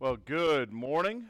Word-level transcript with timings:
Well, 0.00 0.16
good 0.16 0.72
morning. 0.72 1.24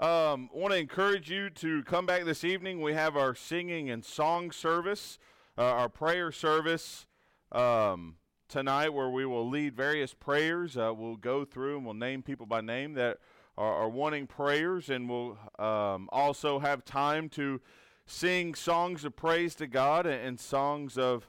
Um, 0.00 0.48
want 0.50 0.72
to 0.72 0.78
encourage 0.78 1.30
you 1.30 1.50
to 1.50 1.82
come 1.82 2.06
back 2.06 2.24
this 2.24 2.42
evening. 2.42 2.80
We 2.80 2.94
have 2.94 3.18
our 3.18 3.34
singing 3.34 3.90
and 3.90 4.02
song 4.02 4.50
service, 4.50 5.18
uh, 5.58 5.60
our 5.60 5.90
prayer 5.90 6.32
service 6.32 7.04
um, 7.52 8.14
tonight, 8.48 8.94
where 8.94 9.10
we 9.10 9.26
will 9.26 9.46
lead 9.46 9.76
various 9.76 10.14
prayers. 10.14 10.78
Uh, 10.78 10.94
we'll 10.96 11.16
go 11.16 11.44
through 11.44 11.76
and 11.76 11.84
we'll 11.84 11.92
name 11.92 12.22
people 12.22 12.46
by 12.46 12.62
name 12.62 12.94
that 12.94 13.18
are, 13.58 13.74
are 13.74 13.90
wanting 13.90 14.26
prayers, 14.26 14.88
and 14.88 15.06
we'll 15.06 15.36
um, 15.58 16.08
also 16.10 16.58
have 16.58 16.82
time 16.82 17.28
to 17.28 17.60
sing 18.06 18.54
songs 18.54 19.04
of 19.04 19.16
praise 19.16 19.54
to 19.56 19.66
God 19.66 20.06
and, 20.06 20.18
and 20.18 20.40
songs 20.40 20.96
of 20.96 21.28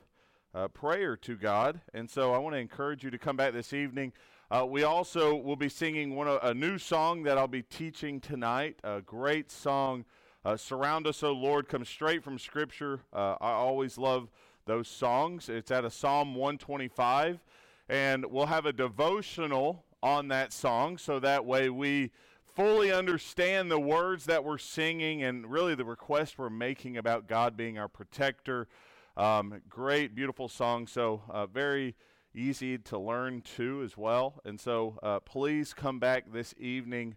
uh, 0.55 0.69
prayer 0.69 1.17
to 1.17 1.35
God. 1.35 1.81
And 1.93 2.09
so 2.09 2.33
I 2.33 2.37
want 2.37 2.55
to 2.55 2.59
encourage 2.59 3.03
you 3.03 3.09
to 3.09 3.17
come 3.17 3.35
back 3.35 3.51
this 3.51 3.73
evening. 3.73 4.13
Uh, 4.51 4.65
we 4.65 4.81
also 4.81 5.35
will 5.35 5.55
be 5.55 5.69
singing 5.69 6.15
one 6.15 6.27
a 6.41 6.55
new 6.55 6.79
song 6.79 7.21
that 7.21 7.37
I'll 7.37 7.47
be 7.47 7.61
teaching 7.61 8.19
tonight. 8.19 8.79
A 8.83 8.99
great 8.99 9.51
song, 9.51 10.05
uh, 10.43 10.57
"Surround 10.57 11.05
Us, 11.05 11.21
O 11.21 11.31
Lord," 11.31 11.69
comes 11.69 11.87
straight 11.87 12.23
from 12.23 12.39
Scripture. 12.39 13.01
Uh, 13.13 13.35
I 13.39 13.51
always 13.51 13.99
love 13.99 14.31
those 14.65 14.87
songs. 14.87 15.49
It's 15.49 15.69
out 15.69 15.85
of 15.85 15.93
Psalm 15.93 16.33
125, 16.33 17.43
and 17.89 18.25
we'll 18.25 18.47
have 18.47 18.65
a 18.65 18.73
devotional 18.73 19.85
on 20.01 20.29
that 20.29 20.51
song, 20.51 20.97
so 20.97 21.19
that 21.19 21.45
way 21.45 21.69
we 21.69 22.09
fully 22.55 22.91
understand 22.91 23.69
the 23.69 23.79
words 23.79 24.25
that 24.25 24.43
we're 24.43 24.57
singing 24.57 25.21
and 25.21 25.51
really 25.51 25.75
the 25.75 25.85
request 25.85 26.39
we're 26.39 26.49
making 26.49 26.97
about 26.97 27.27
God 27.27 27.55
being 27.55 27.77
our 27.77 27.87
protector. 27.87 28.67
Um, 29.15 29.61
great, 29.69 30.15
beautiful 30.15 30.49
song. 30.49 30.87
So 30.87 31.21
uh, 31.29 31.45
very 31.45 31.95
easy 32.33 32.77
to 32.77 32.97
learn 32.97 33.41
too 33.41 33.81
as 33.83 33.97
well. 33.97 34.41
And 34.45 34.59
so 34.59 34.99
uh, 35.01 35.19
please 35.19 35.73
come 35.73 35.99
back 35.99 36.31
this 36.31 36.53
evening 36.57 37.15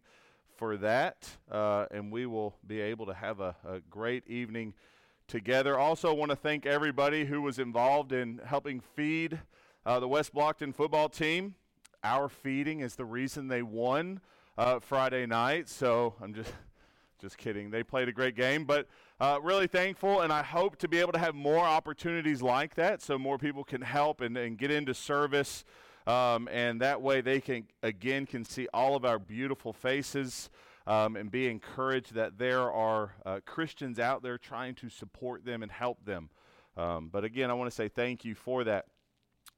for 0.57 0.77
that, 0.77 1.29
uh, 1.51 1.87
and 1.91 2.13
we 2.13 2.27
will 2.27 2.55
be 2.67 2.81
able 2.81 3.07
to 3.07 3.15
have 3.15 3.41
a, 3.41 3.57
a 3.67 3.81
great 3.91 4.27
evening 4.29 4.75
together. 5.27 5.79
Also, 5.79 6.13
want 6.13 6.31
to 6.31 6.37
thank 6.37 6.67
everybody 6.67 7.25
who 7.25 7.43
was 7.43 7.59
involved 7.59 8.13
in 8.13 8.41
helping 8.45 8.81
feed 8.81 9.41
uh, 9.85 9.99
the 9.99 10.09
West 10.09 10.35
Blockton 10.35 10.75
football 10.75 11.09
team. 11.09 11.55
Our 12.05 12.29
feeding 12.29 12.81
is 12.81 12.97
the 12.97 13.05
reason 13.05 13.49
they 13.49 13.63
won 13.63 14.21
uh, 14.59 14.81
Friday 14.81 15.27
night. 15.27 15.69
So 15.69 16.15
I'm 16.21 16.35
just 16.35 16.53
just 17.23 17.39
kidding. 17.39 17.71
They 17.71 17.85
played 17.85 18.09
a 18.09 18.13
great 18.13 18.35
game, 18.35 18.65
but 18.65 18.89
uh, 19.21 19.39
really 19.41 19.69
thankful, 19.69 20.23
and 20.23 20.33
I 20.33 20.43
hope 20.43 20.77
to 20.79 20.89
be 20.89 20.99
able 20.99 21.13
to 21.13 21.21
have 21.21 21.37
more 21.37 21.65
opportunities 21.65 22.43
like 22.43 22.75
that 22.75 23.01
so 23.01 23.17
more 23.17 23.39
people 23.39 23.63
can 23.63 23.81
help 23.81 24.21
and, 24.21 24.37
and 24.37 24.59
get 24.59 24.73
into 24.73 24.93
service. 24.93 25.65
Um, 26.05 26.49
and 26.51 26.81
that 26.81 27.01
way 27.01 27.21
they 27.21 27.41
can, 27.41 27.69
again, 27.85 28.27
can 28.27 28.45
see 28.45 28.67
all 28.75 28.97
of 28.97 29.05
our 29.05 29.21
beautiful 29.21 29.73
faces 29.73 30.51
um, 30.89 31.15
and 31.15 31.31
be 31.31 31.49
encouraged 31.49 32.15
that 32.15 32.39
there 32.39 32.73
are 32.73 33.15
uh, 33.25 33.39
Christians 33.47 34.01
out 34.01 34.25
there 34.25 34.37
trying 34.37 34.75
to 34.75 34.89
support 34.89 35.45
them 35.45 35.63
and 35.63 35.71
help 35.71 36.05
them. 36.05 36.29
Um, 36.77 37.09
but 37.13 37.23
again, 37.23 37.51
I 37.51 37.55
want 37.55 37.71
to 37.71 37.75
say 37.75 37.87
thank 37.87 38.25
you 38.25 38.35
for 38.35 38.65
that. 38.65 38.87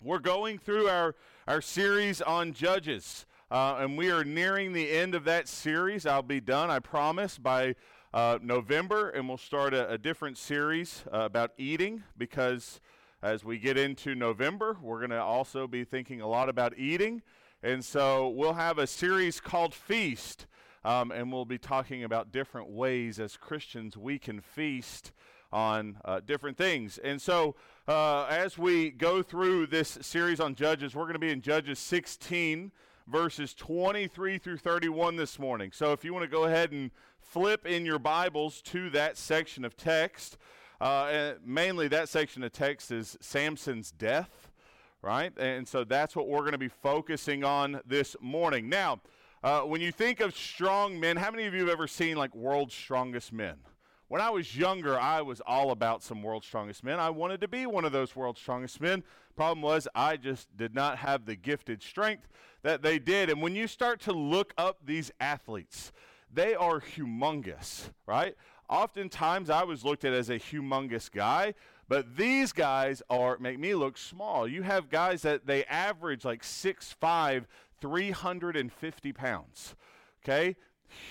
We're 0.03 0.19
going 0.19 0.59
through 0.59 0.89
our, 0.89 1.15
our 1.49 1.63
series 1.63 2.21
on 2.21 2.53
Judges. 2.53 3.25
Uh, 3.51 3.77
and 3.81 3.99
we 3.99 4.11
are 4.11 4.25
nearing 4.25 4.73
the 4.73 4.91
end 4.91 5.15
of 5.15 5.25
that 5.25 5.49
series. 5.49 6.07
I'll 6.07 6.23
be 6.23 6.41
done, 6.41 6.71
I 6.71 6.79
promise, 6.79 7.37
by 7.37 7.75
uh, 8.15 8.39
November, 8.43 9.11
and 9.11 9.29
we'll 9.29 9.37
start 9.37 9.75
a, 9.75 9.91
a 9.91 9.99
different 9.99 10.39
series 10.39 11.05
uh, 11.13 11.21
about 11.21 11.53
eating 11.59 12.03
because 12.17 12.81
as 13.23 13.45
we 13.45 13.59
get 13.59 13.77
into 13.77 14.15
November, 14.15 14.79
we're 14.81 14.99
going 14.99 15.11
to 15.11 15.23
also 15.23 15.67
be 15.67 15.85
thinking 15.85 16.21
a 16.21 16.27
lot 16.27 16.49
about 16.49 16.79
eating. 16.79 17.23
And 17.63 17.85
so 17.85 18.29
we'll 18.29 18.55
have 18.55 18.79
a 18.79 18.87
series 18.87 19.41
called 19.41 19.75
Feast, 19.75 20.47
um, 20.85 21.11
and 21.11 21.31
we'll 21.33 21.45
be 21.45 21.59
talking 21.59 22.05
about 22.05 22.33
different 22.33 22.71
ways 22.71 23.21
as 23.21 23.37
Christians 23.37 23.97
we 23.97 24.19
can 24.19 24.41
feast 24.41 25.13
on 25.53 25.99
uh, 26.05 26.21
different 26.25 26.57
things. 26.57 26.99
And 26.99 27.21
so, 27.21 27.57
uh, 27.87 28.25
as 28.25 28.57
we 28.59 28.91
go 28.91 29.23
through 29.23 29.67
this 29.67 29.99
series 30.01 30.41
on 30.41 30.55
Judges, 30.55 30.95
we're 30.95 31.05
going 31.05 31.15
to 31.15 31.19
be 31.19 31.31
in 31.31 31.43
Judges 31.43 31.79
16 31.79 32.73
verses 33.07 33.55
23 33.55 34.39
through 34.39 34.57
31 34.57 35.17
this 35.17 35.39
morning. 35.39 35.71
So 35.73 35.93
if 35.93 36.05
you 36.05 36.13
want 36.13 36.25
to 36.25 36.31
go 36.31 36.45
ahead 36.45 36.73
and 36.73 36.91
flip 37.21 37.67
in 37.67 37.85
your 37.85 37.99
Bibles 37.99 38.63
to 38.63 38.91
that 38.91 39.17
section 39.17 39.65
of 39.65 39.77
text, 39.77 40.39
uh, 40.81 41.33
mainly 41.45 41.89
that 41.89 42.09
section 42.09 42.43
of 42.43 42.53
text 42.53 42.91
is 42.91 43.17
Samson's 43.21 43.91
death, 43.91 44.51
right? 45.03 45.33
And 45.39 45.69
so 45.69 45.85
that's 45.85 46.17
what 46.17 46.29
we're 46.29 46.41
going 46.41 46.53
to 46.53 46.59
be 46.59 46.69
focusing 46.69 47.45
on 47.45 47.81
this 47.87 48.17
morning. 48.21 48.69
Now, 48.69 49.01
uh, 49.43 49.61
when 49.61 49.83
you 49.83 49.93
think 49.93 50.21
of 50.21 50.35
strong 50.35 50.99
men, 50.99 51.17
how 51.17 51.31
many 51.31 51.45
of 51.45 51.53
you 51.53 51.61
have 51.61 51.69
ever 51.69 51.87
seen 51.87 52.17
like 52.17 52.35
World's 52.35 52.75
Strongest 52.75 53.33
Men? 53.33 53.57
When 54.09 54.21
I 54.21 54.31
was 54.31 54.57
younger, 54.57 54.99
I 55.01 55.23
was 55.23 55.41
all 55.41 55.71
about 55.71 56.03
some 56.03 56.23
world's 56.23 56.47
strongest 56.47 56.85
men. 56.85 57.01
I 57.01 57.11
wanted 57.11 57.41
to 57.41 57.49
be 57.49 57.67
one 57.67 57.85
of 57.85 57.93
those 57.93 58.15
world's 58.15 58.41
strongest 58.41 58.81
men. 58.81 59.03
Problem 59.35 59.63
was, 59.63 59.89
I 59.95 60.17
just 60.17 60.55
did 60.57 60.75
not 60.75 60.99
have 60.99 61.25
the 61.25 61.35
gifted 61.35 61.83
strength 61.83 62.29
that 62.65 62.83
they 62.83 62.99
did. 62.99 63.31
And 63.31 63.41
when 63.41 63.55
you 63.55 63.69
start 63.69 64.01
to 64.01 64.13
look 64.13 64.53
up 64.59 64.79
these 64.85 65.13
athletes, 65.21 65.93
they 66.33 66.55
are 66.55 66.81
humongous, 66.81 67.91
right? 68.07 68.35
Oftentimes, 68.69 69.51
I 69.51 69.63
was 69.63 69.85
looked 69.85 70.05
at 70.05 70.13
as 70.13 70.31
a 70.31 70.39
humongous 70.39 71.13
guy, 71.13 71.55
but 71.87 72.17
these 72.17 72.53
guys 72.53 73.03
are 73.11 73.37
make 73.39 73.59
me 73.61 73.75
look 73.75 73.99
small. 73.99 74.49
You 74.49 74.63
have 74.63 74.89
guys 74.89 75.23
that 75.23 75.47
they 75.47 75.65
average 75.67 76.25
like 76.25 76.43
6'5", 76.43 77.45
350 77.81 79.13
pounds. 79.13 79.77
Okay, 80.25 80.57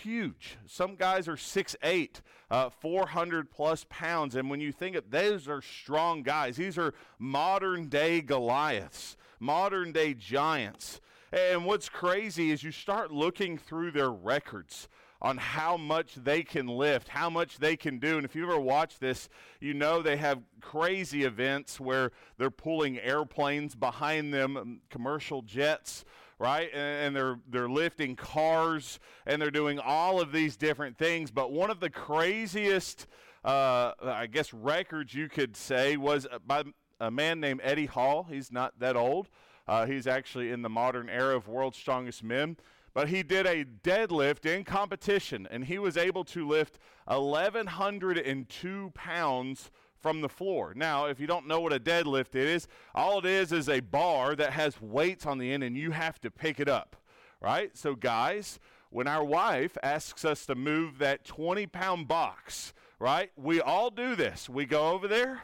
huge. 0.02 0.58
Some 0.66 0.96
guys 0.96 1.28
are 1.28 1.36
6'8", 1.36 2.22
uh, 2.50 2.70
400 2.72 3.52
plus 3.52 3.86
pounds. 3.90 4.36
And 4.36 4.50
when 4.50 4.60
you 4.60 4.72
think 4.72 4.96
of 4.96 5.12
those 5.12 5.48
are 5.48 5.62
strong 5.62 6.24
guys, 6.24 6.56
these 6.58 6.80
are 6.80 6.96
modern 7.20 7.90
day 7.90 8.22
Goliaths, 8.22 9.16
modern 9.40 9.92
day 9.92 10.16
giants. 10.16 11.00
And 11.34 11.66
what's 11.66 11.90
crazy 11.90 12.52
is 12.52 12.62
you 12.62 12.72
start 12.72 13.12
looking 13.12 13.58
through 13.58 13.90
their 13.90 14.12
records 14.12 14.88
on 15.20 15.38
how 15.38 15.78
much 15.78 16.14
they 16.14 16.44
can 16.44 16.68
lift, 16.68 17.08
how 17.08 17.28
much 17.28 17.58
they 17.58 17.76
can 17.76 17.98
do. 17.98 18.18
And 18.18 18.26
if 18.26 18.36
you 18.36 18.44
ever 18.44 18.60
watch 18.60 19.00
this, 19.00 19.30
you 19.60 19.74
know 19.74 20.04
they 20.04 20.18
have 20.18 20.44
crazy 20.62 21.24
events 21.24 21.80
where 21.80 22.12
they're 22.38 22.52
pulling 22.52 23.00
airplanes 23.00 23.74
behind 23.74 24.32
them, 24.32 24.58
um, 24.58 24.82
commercial 24.90 25.42
jets 25.42 26.06
right? 26.40 26.74
And, 26.74 27.16
they're 27.16 27.40
they're 27.50 27.70
lifting 27.70 28.18
cars 28.18 29.00
and 29.26 29.42
they're 29.42 29.52
doing 29.52 29.80
all 29.80 30.20
of 30.20 30.34
these 30.34 30.58
different 30.58 30.98
things. 30.98 31.32
But 31.32 31.54
one 31.54 31.70
of 31.70 31.80
the 31.80 31.90
craziest, 31.90 33.08
uh, 33.46 33.94
I 34.02 34.28
guess, 34.28 34.54
records 34.54 35.14
you 35.14 35.30
could 35.30 35.56
say 35.56 35.96
was 35.96 36.28
by 36.46 36.64
a 37.00 37.10
man 37.10 37.40
named 37.40 37.62
Eddie 37.64 37.86
Hall. 37.86 38.28
He's 38.30 38.52
not 38.52 38.78
that 38.80 38.98
old. 38.98 39.30
Uh, 39.68 39.86
he's 39.86 40.08
actually 40.08 40.52
in 40.52 40.62
the 40.62 40.70
modern 40.70 41.10
era 41.10 41.36
of 41.36 41.48
world's 41.48 41.78
strongest 41.78 42.24
men. 42.24 42.58
But 42.94 43.10
he 43.10 43.24
did 43.24 43.48
a 43.48 43.66
deadlift 43.66 44.46
in 44.46 44.64
competition, 44.64 45.48
and 45.50 45.66
he 45.66 45.80
was 45.80 45.98
able 45.98 46.24
to 46.26 46.48
lift 46.48 46.78
1,102 47.08 48.92
pounds 48.94 49.72
from 50.04 50.22
the 50.22 50.30
floor. 50.30 50.74
Now, 50.76 51.06
if 51.06 51.20
you 51.20 51.26
don't 51.26 51.48
know 51.48 51.62
what 51.62 51.74
a 51.74 51.80
deadlift 51.80 52.36
is, 52.36 52.68
all 52.94 53.20
it 53.20 53.26
is 53.26 53.52
is 53.52 53.70
a 53.70 53.80
bar 53.80 54.36
that 54.36 54.52
has 54.52 54.80
weights 54.82 55.26
on 55.26 55.38
the 55.38 55.52
end 55.52 55.64
and 55.64 55.78
you 55.78 55.92
have 55.92 56.20
to 56.22 56.30
pick 56.30 56.60
it 56.60 56.68
up, 56.68 56.98
right? 57.42 57.76
So, 57.76 57.96
guys, 57.96 58.60
when 58.90 59.08
our 59.08 59.24
wife 59.24 59.78
asks 59.82 60.26
us 60.26 60.46
to 60.46 60.56
move 60.56 61.00
that 61.00 61.24
20 61.24 61.66
pound 61.68 62.08
box, 62.08 62.74
right, 63.00 63.32
we 63.38 63.62
all 63.62 63.90
do 63.90 64.16
this. 64.16 64.50
We 64.50 64.66
go 64.66 64.90
over 64.90 65.08
there, 65.08 65.44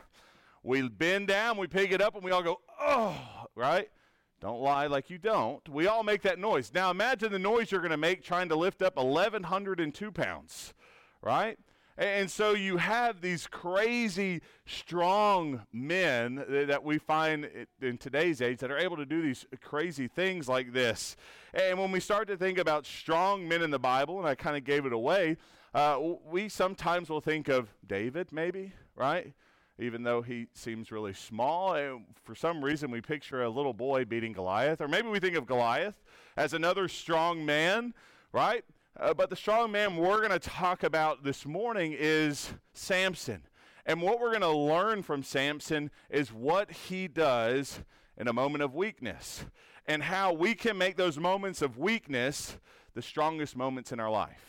we 0.62 0.88
bend 0.88 1.30
down, 1.30 1.58
we 1.58 1.68
pick 1.68 1.92
it 1.92 2.02
up, 2.02 2.16
and 2.16 2.24
we 2.24 2.32
all 2.32 2.44
go, 2.44 2.60
oh, 2.80 3.16
right? 3.56 3.90
Don't 4.40 4.62
lie 4.62 4.88
like 4.88 5.10
you 5.10 5.18
don't. 5.18 5.68
We 5.68 5.88
all 5.88 6.04
make 6.04 6.22
that 6.22 6.40
noise. 6.40 6.72
Now 6.74 6.92
imagine 6.92 7.32
the 7.32 7.40
noise 7.40 7.72
you're 7.72 7.82
going 7.82 7.92
to 7.92 7.98
make 7.98 8.24
trying 8.24 8.50
to 8.50 8.56
lift 8.56 8.82
up 8.82 8.96
1,102 8.96 10.12
pounds, 10.12 10.74
right? 11.22 11.60
And 11.98 12.32
so 12.32 12.54
you 12.54 12.78
have 12.78 13.20
these 13.20 13.46
crazy, 13.46 14.42
strong 14.66 15.64
men 15.74 16.46
that 16.48 16.82
we 16.82 16.98
find 16.98 17.50
in 17.82 17.98
today's 17.98 18.42
age 18.42 18.60
that 18.60 18.72
are 18.72 18.78
able 18.78 18.96
to 18.96 19.06
do 19.06 19.22
these 19.22 19.46
crazy 19.60 20.08
things 20.08 20.48
like 20.48 20.72
this. 20.72 21.18
And 21.54 21.78
when 21.78 21.92
we 21.92 22.00
start 22.00 22.30
to 22.30 22.38
think 22.38 22.58
about 22.58 22.86
strong 22.86 23.46
men 23.50 23.62
in 23.62 23.70
the 23.70 23.80
Bible, 23.80 24.18
and 24.18 24.26
I 24.26 24.36
kind 24.36 24.56
of 24.56 24.64
gave 24.64 24.86
it 24.86 24.94
away, 24.94 25.36
uh, 25.74 26.00
we 26.26 26.48
sometimes 26.48 27.10
will 27.10 27.20
think 27.20 27.50
of 27.50 27.68
David, 27.86 28.32
maybe, 28.32 28.72
right? 28.96 29.34
Even 29.80 30.04
though 30.04 30.22
he 30.22 30.48
seems 30.54 30.92
really 30.92 31.14
small, 31.14 31.74
and 31.74 32.04
for 32.26 32.36
some 32.36 32.64
reason 32.64 32.92
we 32.92 33.00
picture 33.02 33.44
a 33.44 33.50
little 33.50 33.74
boy 33.74 34.04
beating 34.04 34.34
Goliath, 34.34 34.82
or 34.82 34.88
maybe 34.88 35.08
we 35.08 35.20
think 35.20 35.38
of 35.38 35.46
Goliath 35.46 35.96
as 36.36 36.54
another 36.54 36.88
strong 36.88 37.46
man, 37.46 37.94
right? 38.34 38.66
Uh, 39.00 39.14
but 39.14 39.30
the 39.30 39.36
strong 39.36 39.72
man 39.72 39.96
we're 39.96 40.18
going 40.18 40.32
to 40.32 40.40
talk 40.40 40.84
about 40.84 41.24
this 41.24 41.46
morning 41.46 41.96
is 41.98 42.52
Samson. 42.74 43.44
And 43.86 44.02
what 44.02 44.20
we're 44.20 44.32
going 44.32 44.42
to 44.42 44.50
learn 44.50 45.02
from 45.02 45.24
Samson 45.24 45.90
is 46.10 46.34
what 46.34 46.70
he 46.72 47.08
does 47.08 47.80
in 48.18 48.28
a 48.28 48.34
moment 48.34 48.64
of 48.64 48.76
weakness. 48.76 49.46
and 49.90 50.04
how 50.04 50.32
we 50.32 50.54
can 50.54 50.78
make 50.78 50.96
those 50.98 51.18
moments 51.18 51.64
of 51.64 51.80
weakness 51.80 52.58
the 52.94 53.02
strongest 53.02 53.56
moments 53.56 53.92
in 53.92 54.00
our 54.00 54.10
life. 54.10 54.49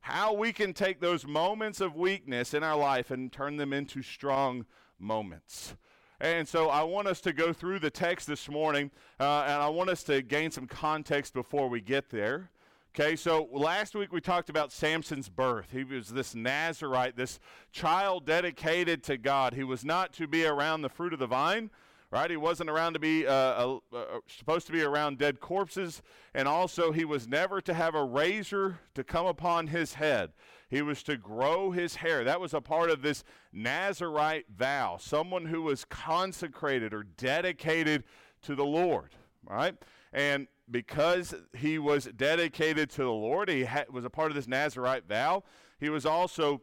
How 0.00 0.32
we 0.32 0.52
can 0.52 0.72
take 0.72 1.00
those 1.00 1.26
moments 1.26 1.80
of 1.80 1.94
weakness 1.94 2.54
in 2.54 2.62
our 2.62 2.76
life 2.76 3.10
and 3.10 3.30
turn 3.30 3.56
them 3.56 3.72
into 3.72 4.02
strong 4.02 4.64
moments. 4.98 5.74
And 6.20 6.46
so 6.46 6.68
I 6.68 6.82
want 6.82 7.08
us 7.08 7.20
to 7.22 7.32
go 7.32 7.52
through 7.52 7.78
the 7.78 7.90
text 7.90 8.26
this 8.26 8.48
morning, 8.48 8.90
uh, 9.18 9.44
and 9.46 9.62
I 9.62 9.68
want 9.68 9.88
us 9.88 10.02
to 10.04 10.20
gain 10.20 10.50
some 10.50 10.66
context 10.66 11.32
before 11.32 11.68
we 11.68 11.80
get 11.80 12.10
there. 12.10 12.50
Okay, 12.94 13.14
so 13.14 13.48
last 13.52 13.94
week 13.94 14.12
we 14.12 14.20
talked 14.20 14.50
about 14.50 14.72
Samson's 14.72 15.28
birth. 15.28 15.68
He 15.70 15.84
was 15.84 16.08
this 16.08 16.34
Nazarite, 16.34 17.16
this 17.16 17.38
child 17.72 18.26
dedicated 18.26 19.04
to 19.04 19.16
God. 19.16 19.54
He 19.54 19.62
was 19.62 19.84
not 19.84 20.12
to 20.14 20.26
be 20.26 20.44
around 20.44 20.82
the 20.82 20.88
fruit 20.88 21.12
of 21.12 21.20
the 21.20 21.26
vine, 21.28 21.70
right? 22.10 22.30
He 22.30 22.36
wasn't 22.36 22.70
around 22.70 22.94
to 22.94 22.98
be 22.98 23.26
uh, 23.26 23.78
supposed 24.26 24.66
to 24.66 24.72
be 24.72 24.82
around 24.82 25.18
dead 25.18 25.40
corpses, 25.40 26.02
and 26.34 26.48
also 26.48 26.90
he 26.90 27.04
was 27.04 27.28
never 27.28 27.60
to 27.60 27.74
have 27.74 27.94
a 27.94 28.04
razor 28.04 28.80
to 28.94 29.04
come 29.04 29.26
upon 29.26 29.68
his 29.68 29.94
head. 29.94 30.32
He 30.68 30.82
was 30.82 31.02
to 31.04 31.16
grow 31.16 31.70
his 31.70 31.96
hair. 31.96 32.24
That 32.24 32.40
was 32.40 32.54
a 32.54 32.60
part 32.60 32.90
of 32.90 33.02
this 33.02 33.24
Nazarite 33.52 34.46
vow. 34.56 34.98
Someone 35.00 35.46
who 35.46 35.62
was 35.62 35.84
consecrated 35.84 36.94
or 36.94 37.04
dedicated 37.04 38.04
to 38.42 38.54
the 38.54 38.64
Lord, 38.64 39.10
right? 39.44 39.76
And 40.12 40.48
because 40.70 41.34
he 41.56 41.78
was 41.78 42.04
dedicated 42.16 42.90
to 42.90 43.02
the 43.02 43.10
Lord, 43.10 43.48
he 43.48 43.64
ha- 43.64 43.84
was 43.90 44.04
a 44.04 44.10
part 44.10 44.30
of 44.30 44.36
this 44.36 44.48
Nazarite 44.48 45.08
vow. 45.08 45.44
He 45.78 45.88
was 45.88 46.06
also 46.06 46.62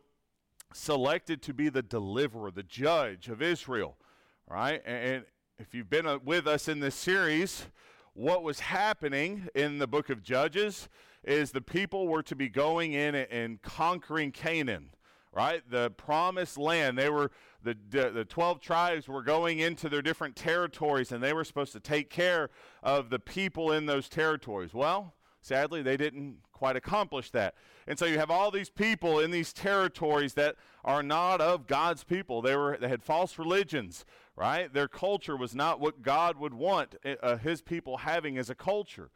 selected 0.73 1.41
to 1.43 1.53
be 1.53 1.69
the 1.69 1.81
deliverer, 1.81 2.51
the 2.51 2.63
judge 2.63 3.29
of 3.29 3.41
Israel, 3.41 3.97
right? 4.49 4.81
And, 4.85 5.23
if 5.59 5.73
you've 5.73 5.89
been 5.89 6.05
uh, 6.05 6.19
with 6.23 6.45
us 6.47 6.67
in 6.67 6.79
this 6.79 6.93
series, 6.93 7.65
what 8.13 8.43
was 8.43 8.59
happening 8.59 9.47
in 9.55 9.79
the 9.79 9.87
book 9.87 10.09
of 10.09 10.21
Judges 10.21 10.87
is 11.23 11.51
the 11.51 11.61
people 11.61 12.07
were 12.07 12.21
to 12.23 12.35
be 12.35 12.47
going 12.47 12.93
in 12.93 13.15
and 13.15 13.61
conquering 13.63 14.31
Canaan, 14.31 14.91
right? 15.33 15.63
The 15.69 15.89
promised 15.91 16.59
land. 16.59 16.97
They 16.97 17.09
were 17.09 17.31
the, 17.63 17.75
the, 17.89 18.11
the 18.11 18.25
12 18.25 18.61
tribes 18.61 19.07
were 19.07 19.23
going 19.23 19.57
into 19.57 19.89
their 19.89 20.03
different 20.03 20.35
territories 20.35 21.11
and 21.11 21.23
they 21.23 21.33
were 21.33 21.43
supposed 21.43 21.73
to 21.73 21.79
take 21.79 22.11
care 22.11 22.49
of 22.83 23.09
the 23.09 23.19
people 23.19 23.71
in 23.71 23.87
those 23.87 24.07
territories. 24.09 24.75
Well, 24.75 25.15
sadly, 25.41 25.81
they 25.81 25.97
didn't 25.97 26.37
quite 26.51 26.75
accomplish 26.75 27.31
that. 27.31 27.55
And 27.87 27.97
so 27.97 28.05
you 28.05 28.19
have 28.19 28.31
all 28.31 28.51
these 28.51 28.69
people 28.69 29.19
in 29.19 29.31
these 29.31 29.53
territories 29.53 30.33
that 30.33 30.55
are 30.83 31.03
not 31.03 31.39
of 31.39 31.67
God's 31.67 32.03
people. 32.03 32.41
They 32.41 32.55
were 32.55 32.77
they 32.79 32.89
had 32.89 33.03
false 33.03 33.39
religions, 33.39 34.05
right? 34.37 34.71
Their 34.71 34.87
culture 34.87 35.35
was 35.35 35.53
not 35.53 35.81
what 35.81 36.01
God 36.01 36.37
would 36.37 36.53
want 36.53 36.95
uh, 37.03 37.15
uh 37.21 37.37
his 37.37 37.61
people 37.61 37.97
having 37.97 38.37
as 38.37 38.49
a 38.49 38.55
culture. 38.55 39.09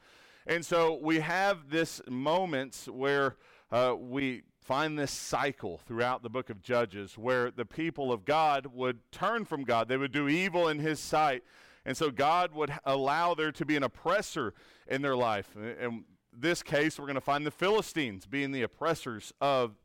And 0.48 0.66
so 0.66 1.00
we 1.02 1.20
have 1.20 1.70
this 1.70 2.02
moments 2.10 2.88
where 2.88 3.38
uh, 3.72 3.96
we 3.98 4.42
find 4.60 4.98
this 4.98 5.12
cycle 5.12 5.80
throughout 5.88 6.24
the 6.24 6.30
book 6.30 6.50
of 6.50 6.62
Judges 6.62 7.18
where 7.18 7.52
the 7.52 7.66
people 7.66 8.12
of 8.12 8.26
God 8.26 8.68
would 8.68 9.00
turn 9.12 9.46
from 9.46 9.64
God. 9.64 9.88
They 9.88 9.98
would 9.98 10.12
do 10.12 10.28
evil 10.28 10.68
in 10.68 10.80
his 10.80 11.00
sight. 11.00 11.44
And 11.86 11.96
so 11.96 12.12
God 12.12 12.54
would 12.54 12.72
allow 12.86 13.34
there 13.34 13.52
to 13.52 13.66
be 13.66 13.76
an 13.76 13.84
oppressor 13.84 14.54
in 14.88 15.02
their 15.02 15.16
life. 15.16 15.56
And 15.56 16.04
this 16.32 16.62
case, 16.62 17.00
we're 17.00 17.06
going 17.06 17.16
to 17.16 17.22
find 17.22 17.46
the 17.46 17.52
Philistines 17.52 18.26
being 18.26 18.52
the 18.52 18.62
oppressors 18.62 19.34
of 19.42 19.76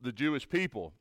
the 0.00 0.12
Jewish 0.12 0.48
people. 0.48 0.92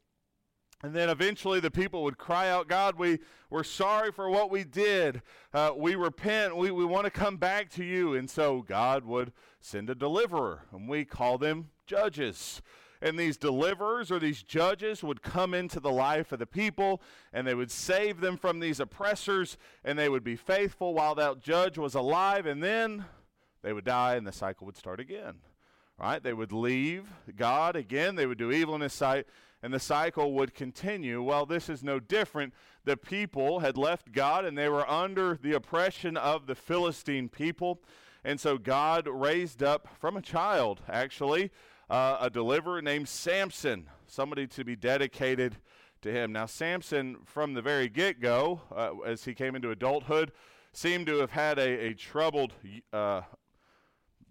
And 0.81 0.95
then 0.95 1.09
eventually 1.09 1.59
the 1.59 1.71
people 1.71 2.03
would 2.03 2.17
cry 2.17 2.49
out, 2.49 2.69
God, 2.69 2.97
we, 2.97 3.19
we're 3.49 3.65
sorry 3.65 4.11
for 4.11 4.29
what 4.29 4.49
we 4.49 4.63
did. 4.63 5.21
Uh, 5.53 5.71
we 5.75 5.95
repent. 5.95 6.55
We, 6.55 6.71
we 6.71 6.85
want 6.85 7.03
to 7.03 7.11
come 7.11 7.35
back 7.35 7.69
to 7.71 7.83
you. 7.83 8.13
And 8.13 8.29
so 8.29 8.61
God 8.61 9.03
would 9.03 9.33
send 9.59 9.89
a 9.89 9.95
deliverer, 9.95 10.63
and 10.71 10.87
we 10.87 11.03
call 11.03 11.37
them 11.37 11.69
judges. 11.85 12.61
And 13.01 13.17
these 13.17 13.37
deliverers 13.37 14.09
or 14.11 14.19
these 14.19 14.43
judges 14.43 15.03
would 15.03 15.21
come 15.21 15.53
into 15.53 15.79
the 15.79 15.91
life 15.91 16.31
of 16.31 16.39
the 16.39 16.45
people, 16.45 17.01
and 17.33 17.45
they 17.45 17.55
would 17.55 17.71
save 17.71 18.21
them 18.21 18.37
from 18.37 18.59
these 18.59 18.79
oppressors, 18.79 19.57
and 19.83 19.97
they 19.97 20.09
would 20.09 20.23
be 20.23 20.35
faithful 20.35 20.93
while 20.93 21.15
that 21.15 21.41
judge 21.41 21.77
was 21.77 21.95
alive. 21.95 22.45
And 22.45 22.63
then 22.63 23.05
they 23.63 23.73
would 23.73 23.85
die, 23.85 24.15
and 24.15 24.25
the 24.25 24.31
cycle 24.31 24.65
would 24.65 24.77
start 24.77 24.99
again. 25.01 25.35
Right? 25.97 26.23
They 26.23 26.33
would 26.33 26.53
leave 26.53 27.09
God 27.35 27.75
again. 27.75 28.15
They 28.15 28.25
would 28.25 28.37
do 28.37 28.51
evil 28.51 28.75
in 28.75 28.81
His 28.81 28.93
sight, 28.93 29.27
and 29.61 29.73
the 29.73 29.79
cycle 29.79 30.33
would 30.33 30.53
continue. 30.53 31.21
Well, 31.21 31.45
this 31.45 31.69
is 31.69 31.83
no 31.83 31.99
different. 31.99 32.53
The 32.85 32.97
people 32.97 33.59
had 33.59 33.77
left 33.77 34.11
God, 34.11 34.45
and 34.45 34.57
they 34.57 34.69
were 34.69 34.89
under 34.89 35.37
the 35.41 35.53
oppression 35.53 36.17
of 36.17 36.47
the 36.47 36.55
Philistine 36.55 37.29
people. 37.29 37.81
And 38.23 38.39
so 38.39 38.57
God 38.57 39.07
raised 39.07 39.63
up 39.63 39.87
from 39.99 40.17
a 40.17 40.21
child, 40.21 40.81
actually, 40.89 41.51
uh, 41.89 42.17
a 42.19 42.29
deliverer 42.29 42.81
named 42.81 43.07
Samson, 43.07 43.87
somebody 44.07 44.47
to 44.47 44.63
be 44.63 44.75
dedicated 44.75 45.57
to 46.01 46.11
him. 46.11 46.31
Now, 46.31 46.45
Samson, 46.45 47.17
from 47.25 47.53
the 47.53 47.61
very 47.61 47.89
get 47.89 48.21
go, 48.21 48.61
uh, 48.75 48.91
as 49.05 49.25
he 49.25 49.33
came 49.33 49.55
into 49.55 49.71
adulthood, 49.71 50.31
seemed 50.71 51.07
to 51.07 51.17
have 51.17 51.31
had 51.31 51.57
a, 51.57 51.87
a 51.87 51.93
troubled 51.93 52.53
uh, 52.93 53.21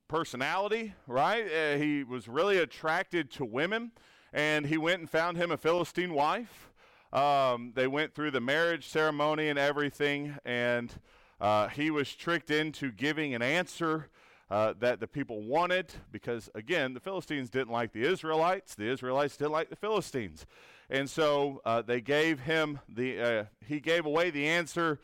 personality, 0.06 0.94
right? 1.06 1.44
Uh, 1.44 1.76
he 1.76 2.04
was 2.04 2.28
really 2.28 2.58
attracted 2.58 3.30
to 3.32 3.44
women, 3.44 3.92
and 4.32 4.66
he 4.66 4.76
went 4.76 5.00
and 5.00 5.10
found 5.10 5.36
him 5.36 5.50
a 5.50 5.56
Philistine 5.56 6.14
wife. 6.14 6.70
Um, 7.12 7.72
they 7.75 7.86
went 7.86 8.14
through 8.14 8.32
the 8.32 8.40
marriage 8.40 8.88
ceremony 8.88 9.48
and 9.48 9.58
everything, 9.58 10.36
and 10.44 10.92
uh, 11.40 11.69
he 11.69 11.90
was 11.90 12.14
tricked 12.14 12.50
into 12.50 12.92
giving 12.92 13.34
an 13.34 13.42
answer 13.42 14.08
uh, 14.50 14.75
that 14.80 15.00
the 15.00 15.06
people 15.06 15.42
wanted 15.42 15.92
because, 16.10 16.50
again, 16.54 16.94
the 16.94 17.00
Philistines 17.00 17.50
didn't 17.50 17.72
like 17.72 17.92
the 17.92 18.02
Israelites, 18.02 18.75
the 18.75 18.88
Israelites 18.88 19.36
didn't 19.36 19.52
like 19.52 19.70
the 19.70 19.76
Philistines. 19.76 20.46
And 20.90 21.08
so 21.08 21.60
uh, 21.64 21.82
they 21.82 22.00
gave 22.00 22.40
him 22.40 22.80
the, 22.88 23.20
uh, 23.20 23.44
he 23.66 23.80
gave 23.80 24.06
away 24.06 24.30
the 24.30 24.46
answer. 24.46 25.00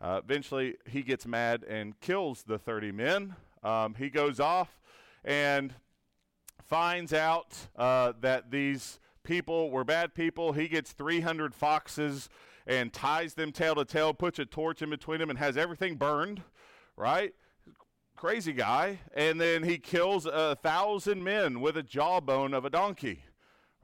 Uh, 0.00 0.20
eventually, 0.22 0.76
he 0.86 1.02
gets 1.02 1.26
mad 1.26 1.64
and 1.64 1.98
kills 2.00 2.42
the 2.42 2.58
30 2.58 2.92
men. 2.92 3.36
Um, 3.62 3.94
he 3.94 4.10
goes 4.10 4.40
off 4.40 4.78
and 5.24 5.74
finds 6.66 7.12
out 7.12 7.56
uh, 7.76 8.12
that 8.20 8.50
these 8.50 8.98
people 9.24 9.70
were 9.70 9.84
bad 9.84 10.14
people. 10.14 10.52
He 10.52 10.68
gets 10.68 10.92
300 10.92 11.54
foxes 11.54 12.28
and 12.66 12.92
ties 12.92 13.34
them 13.34 13.52
tail 13.52 13.74
to 13.74 13.84
tail, 13.84 14.14
puts 14.14 14.38
a 14.38 14.44
torch 14.44 14.82
in 14.82 14.90
between 14.90 15.18
them, 15.18 15.30
and 15.30 15.38
has 15.38 15.56
everything 15.56 15.96
burned, 15.96 16.42
right? 16.96 17.34
Crazy 18.16 18.52
guy. 18.52 19.00
And 19.14 19.40
then 19.40 19.64
he 19.64 19.78
kills 19.78 20.26
a 20.26 20.56
thousand 20.62 21.24
men 21.24 21.60
with 21.60 21.76
a 21.76 21.82
jawbone 21.82 22.54
of 22.54 22.64
a 22.64 22.70
donkey, 22.70 23.24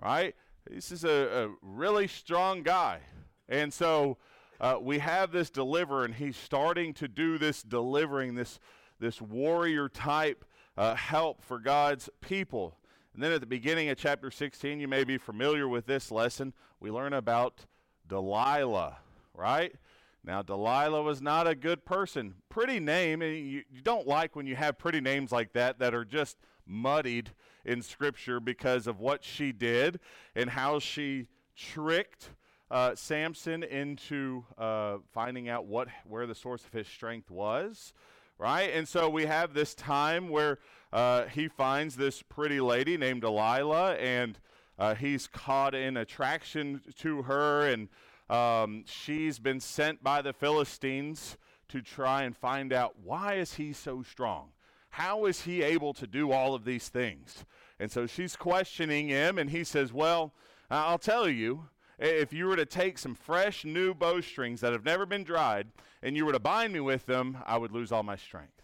right? 0.00 0.34
This 0.70 0.92
is 0.92 1.04
a, 1.04 1.46
a 1.46 1.54
really 1.62 2.06
strong 2.06 2.62
guy. 2.62 3.00
And 3.48 3.72
so 3.72 4.18
uh, 4.60 4.76
we 4.80 4.98
have 4.98 5.32
this 5.32 5.50
deliverer, 5.50 6.04
and 6.04 6.14
he's 6.14 6.36
starting 6.36 6.92
to 6.94 7.08
do 7.08 7.38
this 7.38 7.62
delivering, 7.62 8.34
this 8.34 8.60
this 9.00 9.20
warrior 9.22 9.88
type 9.88 10.44
uh, 10.78 10.94
help 10.94 11.42
for 11.42 11.58
God's 11.58 12.08
people. 12.20 12.78
And 13.12 13.20
then 13.20 13.32
at 13.32 13.40
the 13.40 13.46
beginning 13.46 13.88
of 13.88 13.98
chapter 13.98 14.30
16, 14.30 14.78
you 14.78 14.86
may 14.86 15.02
be 15.02 15.18
familiar 15.18 15.66
with 15.66 15.86
this 15.86 16.12
lesson. 16.12 16.54
We 16.78 16.92
learn 16.92 17.12
about 17.12 17.66
Delilah, 18.06 18.98
right? 19.34 19.74
Now, 20.22 20.40
Delilah 20.42 21.02
was 21.02 21.20
not 21.20 21.48
a 21.48 21.56
good 21.56 21.84
person. 21.84 22.34
Pretty 22.48 22.78
name, 22.78 23.22
and 23.22 23.36
you, 23.36 23.64
you 23.72 23.80
don't 23.82 24.06
like 24.06 24.36
when 24.36 24.46
you 24.46 24.54
have 24.54 24.78
pretty 24.78 25.00
names 25.00 25.32
like 25.32 25.52
that 25.54 25.80
that 25.80 25.94
are 25.94 26.04
just 26.04 26.36
muddied 26.64 27.30
in 27.64 27.82
Scripture 27.82 28.38
because 28.38 28.86
of 28.86 29.00
what 29.00 29.24
she 29.24 29.50
did 29.50 29.98
and 30.36 30.48
how 30.50 30.78
she 30.78 31.26
tricked 31.56 32.30
uh, 32.70 32.94
Samson 32.94 33.64
into 33.64 34.44
uh, 34.56 34.98
finding 35.12 35.48
out 35.48 35.66
what 35.66 35.88
where 36.04 36.26
the 36.26 36.34
source 36.34 36.64
of 36.64 36.72
his 36.72 36.86
strength 36.86 37.30
was 37.30 37.94
right? 38.38 38.70
And 38.72 38.86
so 38.86 39.08
we 39.08 39.26
have 39.26 39.52
this 39.52 39.74
time 39.74 40.28
where 40.28 40.58
uh, 40.92 41.24
he 41.26 41.48
finds 41.48 41.96
this 41.96 42.22
pretty 42.22 42.60
lady 42.60 42.96
named 42.96 43.22
Delilah, 43.22 43.96
and 43.96 44.38
uh, 44.78 44.94
he's 44.94 45.26
caught 45.26 45.74
in 45.74 45.96
attraction 45.96 46.80
to 46.98 47.22
her, 47.22 47.68
and 47.68 47.88
um, 48.30 48.84
she's 48.86 49.38
been 49.38 49.60
sent 49.60 50.02
by 50.02 50.22
the 50.22 50.32
Philistines 50.32 51.36
to 51.68 51.82
try 51.82 52.22
and 52.22 52.36
find 52.36 52.72
out 52.72 52.94
why 53.02 53.34
is 53.34 53.54
he 53.54 53.72
so 53.72 54.02
strong? 54.02 54.50
How 54.90 55.26
is 55.26 55.42
he 55.42 55.62
able 55.62 55.92
to 55.94 56.06
do 56.06 56.32
all 56.32 56.54
of 56.54 56.64
these 56.64 56.88
things? 56.88 57.44
And 57.78 57.90
so 57.90 58.06
she's 58.06 58.36
questioning 58.36 59.08
him, 59.08 59.38
and 59.38 59.50
he 59.50 59.64
says, 59.64 59.92
Well, 59.92 60.32
I'll 60.70 60.98
tell 60.98 61.28
you, 61.28 61.68
if 61.98 62.32
you 62.32 62.46
were 62.46 62.56
to 62.56 62.66
take 62.66 62.98
some 62.98 63.14
fresh 63.14 63.64
new 63.64 63.94
bowstrings 63.94 64.60
that 64.60 64.72
have 64.72 64.84
never 64.84 65.04
been 65.06 65.24
dried 65.24 65.68
and 66.02 66.16
you 66.16 66.24
were 66.24 66.32
to 66.32 66.38
bind 66.38 66.72
me 66.72 66.80
with 66.80 67.06
them, 67.06 67.38
I 67.46 67.58
would 67.58 67.72
lose 67.72 67.90
all 67.90 68.02
my 68.02 68.16
strength. 68.16 68.62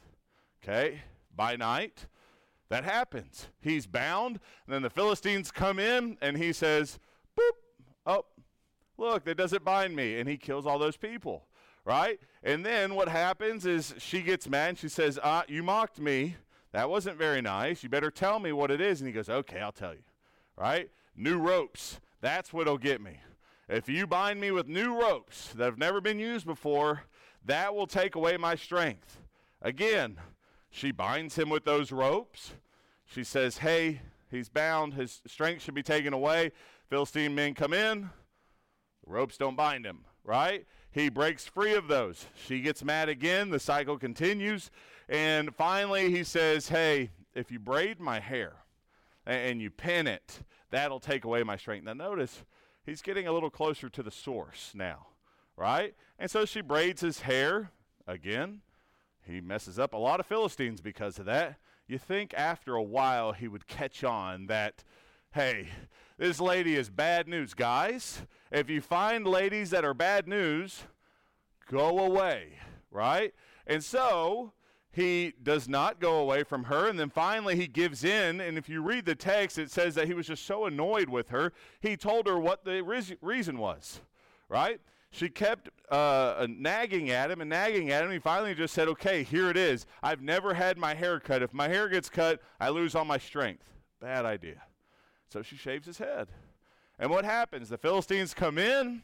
Okay? 0.62 1.00
By 1.35 1.57
night, 1.57 2.07
that 2.69 2.85
happens. 2.85 3.49
He's 3.61 3.87
bound, 3.87 4.41
and 4.67 4.75
then 4.75 4.83
the 4.83 4.91
Philistines 4.91 5.50
come 5.50 5.79
in 5.79 6.17
and 6.21 6.37
he 6.37 6.53
says, 6.53 6.99
Boop, 7.38 7.53
oh, 8.07 8.25
look, 8.97 9.25
that 9.25 9.37
doesn't 9.37 9.64
bind 9.64 9.95
me. 9.95 10.19
And 10.19 10.29
he 10.29 10.37
kills 10.37 10.67
all 10.67 10.79
those 10.79 10.97
people. 10.97 11.47
right? 11.85 12.19
And 12.43 12.64
then 12.64 12.95
what 12.95 13.09
happens 13.09 13.67
is 13.67 13.95
she 13.99 14.23
gets 14.23 14.49
mad 14.49 14.71
and 14.71 14.79
she 14.79 14.88
says, 14.88 15.19
uh, 15.23 15.43
You 15.49 15.62
mocked 15.62 16.00
me. 16.00 16.37
That 16.73 16.91
wasn't 16.91 17.19
very 17.19 17.41
nice. 17.41 17.83
You 17.83 17.88
better 17.88 18.11
tell 18.11 18.41
me 18.41 18.53
what 18.53 18.71
it 18.71 18.81
is. 18.81 19.00
And 19.00 19.07
he 19.09 19.12
goes, 19.12 19.29
Okay, 19.29 19.61
I'll 19.61 19.73
tell 19.73 19.93
you, 19.95 20.03
right? 20.57 20.91
New 21.17 21.38
ropes. 21.38 22.00
That's 22.25 22.54
what'll 22.54 22.78
get 22.78 23.02
me. 23.02 23.21
If 23.69 23.87
you 23.87 24.07
bind 24.07 24.40
me 24.40 24.50
with 24.50 24.66
new 24.66 24.99
ropes 24.99 25.52
that 25.57 25.64
have 25.66 25.76
never 25.76 26.00
been 26.00 26.19
used 26.19 26.47
before, 26.47 27.02
that 27.45 27.75
will 27.75 27.87
take 27.87 28.14
away 28.14 28.38
my 28.38 28.54
strength. 28.54 29.21
Again, 29.61 30.16
she 30.71 30.90
binds 30.90 31.37
him 31.37 31.50
with 31.50 31.66
those 31.66 31.93
ropes. 31.93 32.52
She 33.04 33.25
says, 33.25 33.59
Hey, 33.59 34.00
he's 34.31 34.49
bound. 34.49 34.95
His 34.95 35.21
strength 35.26 35.62
should 35.62 35.75
be 35.75 35.83
taken 35.83 36.14
away. 36.14 36.52
Philistine 36.88 37.35
men 37.35 37.52
come 37.52 37.75
in. 37.75 38.09
The 39.04 39.12
ropes 39.12 39.37
don't 39.37 39.54
bind 39.54 39.85
him, 39.85 40.07
right? 40.25 40.64
He 40.93 41.11
breaks 41.11 41.45
free 41.45 41.75
of 41.75 41.88
those. 41.88 42.25
She 42.47 42.62
gets 42.62 42.83
mad 42.83 43.11
again. 43.11 43.50
The 43.50 43.61
cycle 43.61 43.99
continues. 43.99 44.71
And 45.11 45.54
finally, 45.54 46.11
he 46.11 46.25
says, 46.25 46.71
Hey, 46.71 47.11
if 47.35 47.50
you 47.50 47.59
braid 47.59 48.00
my 48.00 48.19
hair 48.19 48.54
and 49.26 49.61
you 49.61 49.69
pin 49.69 50.07
it, 50.07 50.40
that'll 50.75 51.00
take 51.00 51.25
away 51.25 51.43
my 51.43 51.57
strength. 51.57 51.85
Now, 51.85 51.93
notice 51.93 52.45
he's 52.85 53.02
getting 53.02 53.26
a 53.26 53.33
little 53.33 53.50
closer 53.50 53.88
to 53.88 54.02
the 54.02 54.11
source 54.11 54.73
now, 54.75 55.07
right? 55.57 55.95
And 56.19 56.31
so 56.31 56.45
she 56.45 56.61
braids 56.61 57.00
his 57.00 57.21
hair 57.21 57.71
again. 58.07 58.61
He 59.26 59.40
messes 59.40 59.78
up 59.78 59.95
a 59.95 59.99
lot 59.99 60.21
of 60.21 60.26
Philistines 60.26 60.81
because 60.81 61.19
of 61.19 61.26
that. 61.26 61.57
You 61.87 61.99
think 61.99 62.35
after 62.35 62.75
a 62.75 62.83
while 62.83 63.33
he 63.33 63.49
would 63.49 63.66
catch 63.66 64.04
on 64.04 64.47
that, 64.47 64.85
hey, 65.33 65.69
this 66.19 66.40
lady 66.40 66.76
is 66.76 66.90
bad 66.90 67.28
news, 67.28 67.54
guys. 67.54 68.23
If 68.50 68.71
you 68.71 68.81
find 68.81 69.26
ladies 69.26 69.71
that 69.71 69.85
are 69.85 69.95
bad 69.95 70.28
news, 70.28 70.85
go 71.71 71.99
away, 71.99 72.59
right? 72.90 73.35
And 73.66 73.83
so 73.83 74.52
he 74.95 75.33
does 75.43 75.69
not 75.69 75.99
go 75.99 76.19
away 76.19 76.45
from 76.45 76.65
her. 76.65 76.89
And 76.89 76.99
then 76.99 77.11
finally 77.11 77.57
he 77.57 77.67
gives 77.67 78.05
in. 78.05 78.41
And 78.41 78.57
if 78.57 78.69
you 78.69 78.81
read 78.81 79.05
the 79.05 79.17
text, 79.17 79.59
it 79.59 79.71
says 79.71 79.97
that 79.97 80.07
he 80.07 80.15
was 80.15 80.27
just 80.27 80.47
so 80.47 80.67
annoyed 80.67 81.09
with 81.09 81.31
her, 81.31 81.53
he 81.81 81.97
told 81.97 82.27
her 82.27 82.39
what 82.39 82.65
the 82.65 82.83
reason 83.21 83.59
was, 83.59 84.01
right? 84.49 84.81
She 85.11 85.29
kept 85.29 85.69
uh, 85.91 86.47
nagging 86.49 87.11
at 87.11 87.31
him 87.31 87.41
and 87.41 87.51
nagging 87.51 87.91
at 87.91 88.05
him. 88.05 88.11
He 88.11 88.19
finally 88.19 88.55
just 88.55 88.75
said, 88.75 88.89
Okay, 88.89 89.23
here 89.23 89.51
it 89.51 89.57
is. 89.57 89.87
I've 90.03 90.23
never 90.23 90.55
had 90.55 90.79
my 90.79 90.95
hair 90.95 91.21
cut. 91.21 91.43
If 91.43 91.53
my 91.53 91.69
hair 91.69 91.89
gets 91.89 92.09
cut, 92.09 92.41
I 92.61 92.69
lose 92.69 92.95
all 92.95 93.05
my 93.05 93.19
strength. 93.19 93.65
Bad 94.01 94.25
idea. 94.25 94.63
So 95.29 95.43
she 95.43 95.57
shaves 95.57 95.87
his 95.87 95.99
head. 95.99 96.29
And 96.99 97.11
what 97.11 97.25
happens? 97.25 97.69
The 97.69 97.79
Philistines 97.79 98.35
come 98.35 98.59
in 98.59 99.03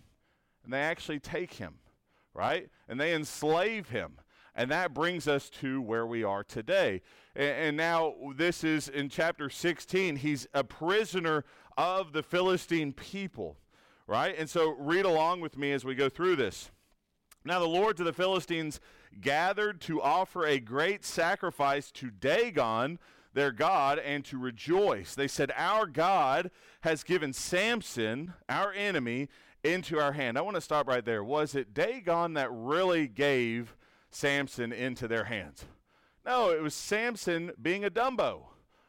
and 0.65 0.73
they 0.73 0.81
actually 0.81 1.19
take 1.19 1.55
him, 1.55 1.75
right? 2.35 2.69
And 2.89 3.01
they 3.01 3.15
enslave 3.15 3.89
him. 3.89 4.19
And 4.61 4.71
that 4.73 4.93
brings 4.93 5.27
us 5.27 5.49
to 5.63 5.81
where 5.81 6.07
we 6.07 6.23
are 6.23 6.45
today. 6.45 7.01
And, 7.35 7.49
and, 7.49 7.77
now, 7.79 8.15
this 8.37 8.63
is 8.63 8.89
in 8.89 9.09
chapter 9.09 9.49
16. 9.49 10.17
He's 10.17 10.47
a 10.53 10.63
prisoner 10.63 11.47
of 11.79 12.13
the 12.13 12.23
Philistine 12.23 12.93
people, 12.93 13.57
right? 14.07 14.35
And 14.37 14.51
so, 14.51 14.77
read 14.79 15.07
along 15.07 15.41
with 15.41 15.57
me 15.57 15.73
as 15.73 15.83
we 15.83 15.95
go 15.95 16.11
through 16.11 16.37
this. 16.37 16.71
Now, 17.43 17.59
the 17.59 17.67
lords 17.67 18.01
of 18.01 18.07
the 18.07 18.13
Philistines 18.13 18.81
gathered 19.19 19.81
to 19.81 20.03
offer 20.03 20.45
a 20.45 20.61
great 20.61 21.07
sacrifice 21.07 21.91
to 21.93 22.11
Dagon, 22.11 22.99
their 23.33 23.53
God, 23.53 23.99
and 23.99 24.27
to 24.27 24.37
rejoice. 24.37 25.15
They 25.15 25.29
said, 25.29 25.55
Our 25.57 25.87
God 25.87 26.51
has 26.83 27.03
given 27.03 27.33
Samson, 27.33 28.35
our 28.47 28.75
enemy, 28.75 29.31
into 29.65 29.99
our 29.99 30.13
hand. 30.13 30.37
I 30.37 30.43
want 30.43 30.57
to 30.57 30.61
stop 30.61 30.87
right 30.87 31.05
there. 31.05 31.25
Was 31.25 31.55
it 31.55 31.73
Dagon 31.73 32.35
that 32.35 32.51
really 32.53 33.09
gave 33.09 33.75
Samson 34.11 34.73
into 34.73 35.09
their 35.09 35.25
hands. 35.25 35.65
No, 36.25 36.51
it 36.51 36.63
was 36.63 36.75
Samson 36.75 37.53
being 37.61 37.85
a 37.85 37.91
Dumbo, 37.91 38.43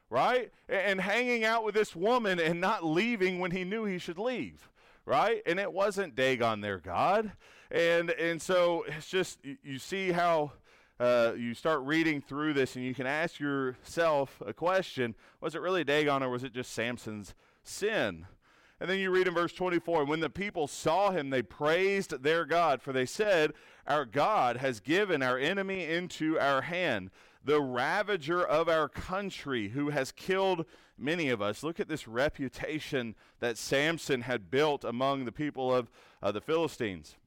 right? 0.09 0.51
And 0.67 0.99
hanging 0.99 1.45
out 1.45 1.63
with 1.63 1.75
this 1.75 1.95
woman 1.95 2.39
and 2.39 2.59
not 2.59 2.83
leaving 2.83 3.39
when 3.39 3.51
he 3.51 3.63
knew 3.63 3.85
he 3.85 3.97
should 3.97 4.19
leave, 4.19 4.69
right? 5.05 5.41
And 5.45 5.59
it 5.59 5.71
wasn't 5.71 6.15
Dagon 6.15 6.61
their 6.61 6.79
God. 6.79 7.31
And, 7.69 8.09
and 8.11 8.41
so 8.41 8.83
it's 8.87 9.07
just, 9.07 9.39
you 9.63 9.79
see 9.79 10.11
how 10.11 10.51
uh, 10.99 11.33
you 11.37 11.53
start 11.53 11.81
reading 11.81 12.21
through 12.21 12.53
this 12.53 12.75
and 12.75 12.85
you 12.85 12.93
can 12.93 13.07
ask 13.07 13.39
yourself 13.39 14.39
a 14.45 14.53
question 14.53 15.15
was 15.39 15.55
it 15.55 15.61
really 15.61 15.83
Dagon 15.83 16.21
or 16.21 16.29
was 16.29 16.43
it 16.43 16.53
just 16.53 16.73
Samson's 16.73 17.33
sin? 17.63 18.27
And 18.81 18.89
then 18.89 18.97
you 18.97 19.11
read 19.11 19.27
in 19.27 19.35
verse 19.35 19.53
24, 19.53 20.01
and 20.01 20.09
when 20.09 20.21
the 20.21 20.29
people 20.31 20.67
saw 20.67 21.11
him, 21.11 21.29
they 21.29 21.43
praised 21.43 22.23
their 22.23 22.45
God, 22.45 22.81
for 22.81 22.91
they 22.91 23.05
said, 23.05 23.53
Our 23.85 24.05
God 24.05 24.57
has 24.57 24.79
given 24.79 25.21
our 25.21 25.37
enemy 25.37 25.85
into 25.85 26.39
our 26.39 26.61
hand, 26.63 27.11
the 27.45 27.61
ravager 27.61 28.43
of 28.43 28.67
our 28.67 28.89
country, 28.89 29.69
who 29.69 29.91
has 29.91 30.11
killed 30.11 30.65
many 30.97 31.29
of 31.29 31.43
us. 31.43 31.61
Look 31.61 31.79
at 31.79 31.89
this 31.89 32.07
reputation 32.07 33.13
that 33.39 33.59
Samson 33.59 34.21
had 34.21 34.49
built 34.49 34.83
among 34.83 35.25
the 35.25 35.31
people 35.31 35.71
of 35.71 35.91
uh, 36.23 36.31
the 36.31 36.41
Philistines. 36.41 37.17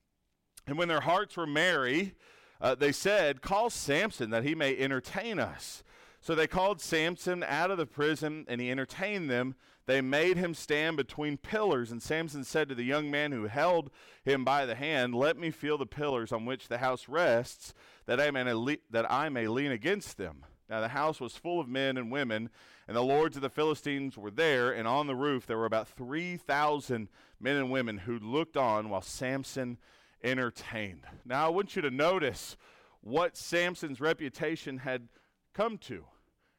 And 0.66 0.76
when 0.76 0.88
their 0.88 1.02
hearts 1.02 1.36
were 1.36 1.46
merry, 1.46 2.16
uh, 2.60 2.74
they 2.74 2.90
said, 2.90 3.42
Call 3.42 3.70
Samson 3.70 4.30
that 4.30 4.42
he 4.42 4.56
may 4.56 4.76
entertain 4.76 5.38
us. 5.38 5.84
So 6.20 6.34
they 6.34 6.48
called 6.48 6.80
Samson 6.80 7.44
out 7.44 7.70
of 7.70 7.78
the 7.78 7.86
prison, 7.86 8.44
and 8.48 8.60
he 8.60 8.72
entertained 8.72 9.30
them 9.30 9.54
they 9.86 10.00
made 10.00 10.36
him 10.36 10.54
stand 10.54 10.96
between 10.96 11.36
pillars. 11.36 11.92
And 11.92 12.02
Samson 12.02 12.44
said 12.44 12.68
to 12.68 12.74
the 12.74 12.84
young 12.84 13.10
man 13.10 13.32
who 13.32 13.46
held 13.46 13.90
him 14.24 14.44
by 14.44 14.64
the 14.66 14.74
hand, 14.74 15.14
Let 15.14 15.36
me 15.36 15.50
feel 15.50 15.76
the 15.76 15.86
pillars 15.86 16.32
on 16.32 16.46
which 16.46 16.68
the 16.68 16.78
house 16.78 17.08
rests, 17.08 17.74
that 18.06 18.20
I 18.20 18.30
may, 18.30 18.52
le- 18.52 18.76
that 18.90 19.10
I 19.10 19.28
may 19.28 19.46
lean 19.46 19.72
against 19.72 20.16
them. 20.16 20.44
Now 20.68 20.80
the 20.80 20.88
house 20.88 21.20
was 21.20 21.36
full 21.36 21.60
of 21.60 21.68
men 21.68 21.96
and 21.96 22.10
women, 22.10 22.48
and 22.88 22.96
the 22.96 23.02
lords 23.02 23.36
of 23.36 23.42
the 23.42 23.50
Philistines 23.50 24.16
were 24.16 24.30
there, 24.30 24.72
and 24.72 24.88
on 24.88 25.06
the 25.06 25.14
roof 25.14 25.46
there 25.46 25.58
were 25.58 25.66
about 25.66 25.88
3,000 25.88 27.08
men 27.38 27.56
and 27.56 27.70
women 27.70 27.98
who 27.98 28.18
looked 28.18 28.56
on 28.56 28.88
while 28.88 29.02
Samson 29.02 29.78
entertained. 30.22 31.04
Now 31.24 31.46
I 31.46 31.50
want 31.50 31.76
you 31.76 31.82
to 31.82 31.90
notice 31.90 32.56
what 33.02 33.36
Samson's 33.36 34.00
reputation 34.00 34.78
had 34.78 35.08
come 35.52 35.76
to. 35.78 36.06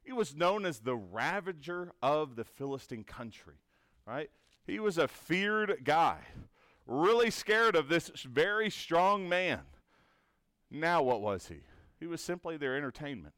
He 0.05 0.13
was 0.13 0.35
known 0.35 0.65
as 0.65 0.79
the 0.79 0.95
ravager 0.95 1.91
of 2.01 2.35
the 2.35 2.43
Philistine 2.43 3.03
country, 3.03 3.55
right? 4.05 4.29
He 4.67 4.79
was 4.79 4.99
a 4.99 5.07
feared 5.07 5.81
guy, 5.83 6.19
really 6.85 7.31
scared 7.31 7.75
of 7.75 7.89
this 7.89 8.09
very 8.09 8.69
strong 8.69 9.27
man. 9.27 9.61
Now, 10.69 11.01
what 11.01 11.21
was 11.21 11.47
he? 11.47 11.61
He 11.99 12.05
was 12.05 12.21
simply 12.21 12.55
their 12.55 12.77
entertainment, 12.77 13.33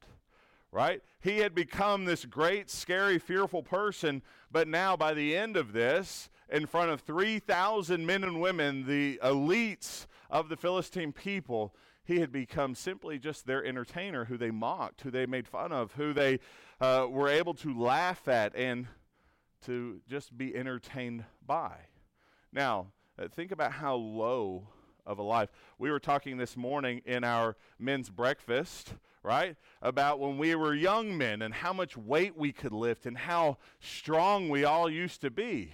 right? 0.72 1.02
He 1.22 1.38
had 1.40 1.56
become 1.56 2.04
this 2.04 2.26
great, 2.26 2.70
scary, 2.70 3.18
fearful 3.18 3.64
person, 3.64 4.22
but 4.52 4.68
now, 4.68 4.98
by 4.98 5.14
the 5.14 5.38
end 5.38 5.56
of 5.56 5.72
this, 5.72 6.30
in 6.50 6.66
front 6.66 6.92
of 6.92 7.02
3,000 7.02 8.06
men 8.06 8.24
and 8.24 8.42
women, 8.42 8.86
the 8.86 9.20
elites 9.24 10.06
of 10.30 10.50
the 10.50 10.58
Philistine 10.58 11.14
people, 11.14 11.74
he 12.08 12.22
had 12.22 12.32
become 12.32 12.74
simply 12.74 13.20
just 13.20 13.46
their 13.46 13.66
entertainer 13.66 14.26
who 14.26 14.38
they 14.38 14.50
mocked, 14.50 15.02
who 15.02 15.12
they 15.12 15.26
made 15.26 15.46
fun 15.46 15.74
of, 15.74 15.92
who 15.92 16.14
they 16.14 16.40
uh, 16.80 17.06
were 17.10 17.28
able 17.28 17.54
to 17.54 17.78
laugh 17.78 18.30
at 18.30 18.56
and 18.56 18.88
to 19.66 20.00
just 20.08 20.38
be 20.38 20.56
entertained 20.56 21.26
by. 21.46 21.74
Now, 22.54 22.88
uh, 23.20 23.28
think 23.28 23.52
about 23.52 23.74
how 23.74 23.96
low 23.96 24.70
of 25.06 25.20
a 25.20 25.24
life. 25.24 25.50
We 25.78 25.92
were 25.92 26.00
talking 26.00 26.38
this 26.38 26.56
morning 26.56 27.02
in 27.06 27.26
our 27.26 27.58
men's 27.78 28.10
breakfast, 28.10 28.94
right? 29.22 29.58
About 29.82 30.18
when 30.22 30.38
we 30.38 30.56
were 30.56 30.74
young 30.74 31.18
men 31.18 31.42
and 31.42 31.54
how 31.54 31.74
much 31.74 31.98
weight 31.98 32.38
we 32.38 32.54
could 32.54 32.72
lift 32.72 33.06
and 33.06 33.18
how 33.18 33.58
strong 33.82 34.48
we 34.48 34.64
all 34.64 34.90
used 34.90 35.20
to 35.22 35.30
be. 35.30 35.74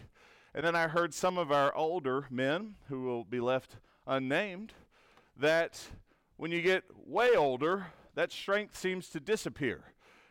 And 0.55 0.65
then 0.65 0.75
I 0.75 0.87
heard 0.87 1.13
some 1.13 1.37
of 1.37 1.51
our 1.51 1.75
older 1.75 2.25
men, 2.31 2.73
who 2.89 3.03
will 3.03 3.23
be 3.23 3.39
left 3.39 3.75
unnamed, 4.07 4.73
that 5.37 5.79
when 6.43 6.51
you 6.51 6.61
get 6.61 6.83
way 7.05 7.37
older, 7.37 7.85
that 8.15 8.29
strength 8.29 8.77
seems 8.77 9.07
to 9.07 9.17
disappear 9.21 9.81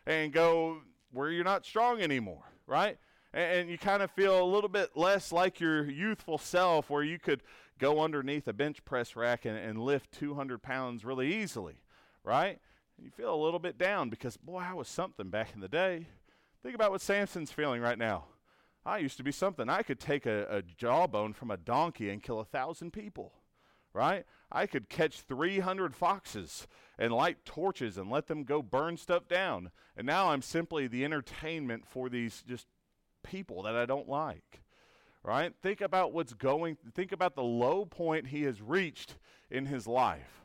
and 0.05 0.31
go 0.31 0.77
where 1.11 1.31
you're 1.31 1.43
not 1.43 1.65
strong 1.65 2.01
anymore, 2.01 2.43
right? 2.67 2.99
And, 3.33 3.67
you 3.67 3.79
kind 3.79 4.03
of 4.03 4.11
feel 4.11 4.39
a 4.39 4.45
little 4.45 4.69
bit 4.69 4.91
less 4.95 5.31
like 5.31 5.59
your 5.59 5.89
youthful 5.89 6.37
self 6.37 6.87
where 6.87 7.01
you 7.01 7.17
could 7.17 7.41
go 7.79 7.99
underneath 7.99 8.47
a 8.47 8.53
bench 8.53 8.85
press 8.85 9.15
rack 9.15 9.45
and, 9.45 9.57
and 9.57 9.81
lift 9.81 10.11
200 10.11 10.61
pounds 10.61 11.03
really 11.03 11.33
easily, 11.33 11.81
right? 12.23 12.59
And 12.95 13.05
you 13.05 13.09
feel 13.09 13.33
a 13.33 13.43
little 13.43 13.57
bit 13.57 13.79
down 13.79 14.11
because, 14.11 14.37
boy, 14.37 14.59
I 14.59 14.75
was 14.75 14.87
something 14.87 15.31
back 15.31 15.55
in 15.55 15.61
the 15.61 15.67
day. 15.67 16.05
Think 16.61 16.75
about 16.75 16.91
what 16.91 17.01
Samson's 17.01 17.51
feeling 17.51 17.81
right 17.81 17.97
now. 17.97 18.25
I 18.85 18.99
used 18.99 19.17
to 19.17 19.23
be 19.23 19.31
something. 19.31 19.67
I 19.67 19.81
could 19.81 19.99
take 19.99 20.27
a, 20.27 20.45
a 20.57 20.61
jawbone 20.61 21.33
from 21.33 21.49
a 21.49 21.57
donkey 21.57 22.11
and 22.11 22.21
kill 22.21 22.39
a 22.39 22.45
thousand 22.45 22.93
people 22.93 23.33
right? 23.93 24.25
I 24.53 24.67
could 24.67 24.87
catch 24.87 25.21
300 25.21 25.95
foxes 25.95 26.67
and 26.99 27.11
light 27.11 27.43
torches 27.43 27.97
and 27.97 28.09
let 28.09 28.27
them 28.27 28.43
go 28.43 28.61
burn 28.61 28.97
stuff 28.97 29.27
down. 29.27 29.71
And 29.97 30.05
now 30.05 30.29
I'm 30.29 30.43
simply 30.43 30.87
the 30.87 31.03
entertainment 31.03 31.87
for 31.87 32.07
these 32.07 32.43
just 32.47 32.67
people 33.23 33.63
that 33.63 33.75
I 33.75 33.85
don't 33.85 34.07
like. 34.07 34.61
Right? 35.23 35.53
Think 35.61 35.81
about 35.81 36.11
what's 36.13 36.33
going 36.33 36.77
think 36.93 37.13
about 37.13 37.35
the 37.35 37.43
low 37.43 37.85
point 37.85 38.27
he 38.27 38.43
has 38.43 38.61
reached 38.61 39.15
in 39.49 39.65
his 39.65 39.87
life. 39.87 40.43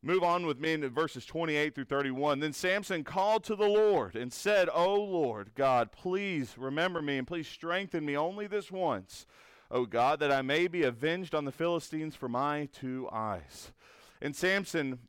Move 0.00 0.22
on 0.22 0.46
with 0.46 0.60
me 0.60 0.74
into 0.74 0.88
verses 0.88 1.26
28 1.26 1.74
through 1.74 1.84
31. 1.84 2.38
Then 2.38 2.52
Samson 2.52 3.02
called 3.02 3.42
to 3.44 3.56
the 3.56 3.66
Lord 3.66 4.14
and 4.14 4.32
said, 4.32 4.68
O 4.72 4.94
Lord 4.94 5.50
God, 5.56 5.90
please 5.90 6.54
remember 6.56 7.02
me 7.02 7.18
and 7.18 7.26
please 7.26 7.48
strengthen 7.48 8.04
me 8.04 8.16
only 8.16 8.46
this 8.46 8.70
once, 8.70 9.26
O 9.70 9.84
God, 9.84 10.20
that 10.20 10.32
I 10.32 10.42
may 10.42 10.66
be 10.66 10.82
avenged 10.82 11.34
on 11.34 11.44
the 11.44 11.52
Philistines 11.52 12.16
for 12.16 12.28
my 12.28 12.68
two 12.72 13.08
eyes. 13.12 13.72
And 14.20 14.34
Samson 14.34 15.00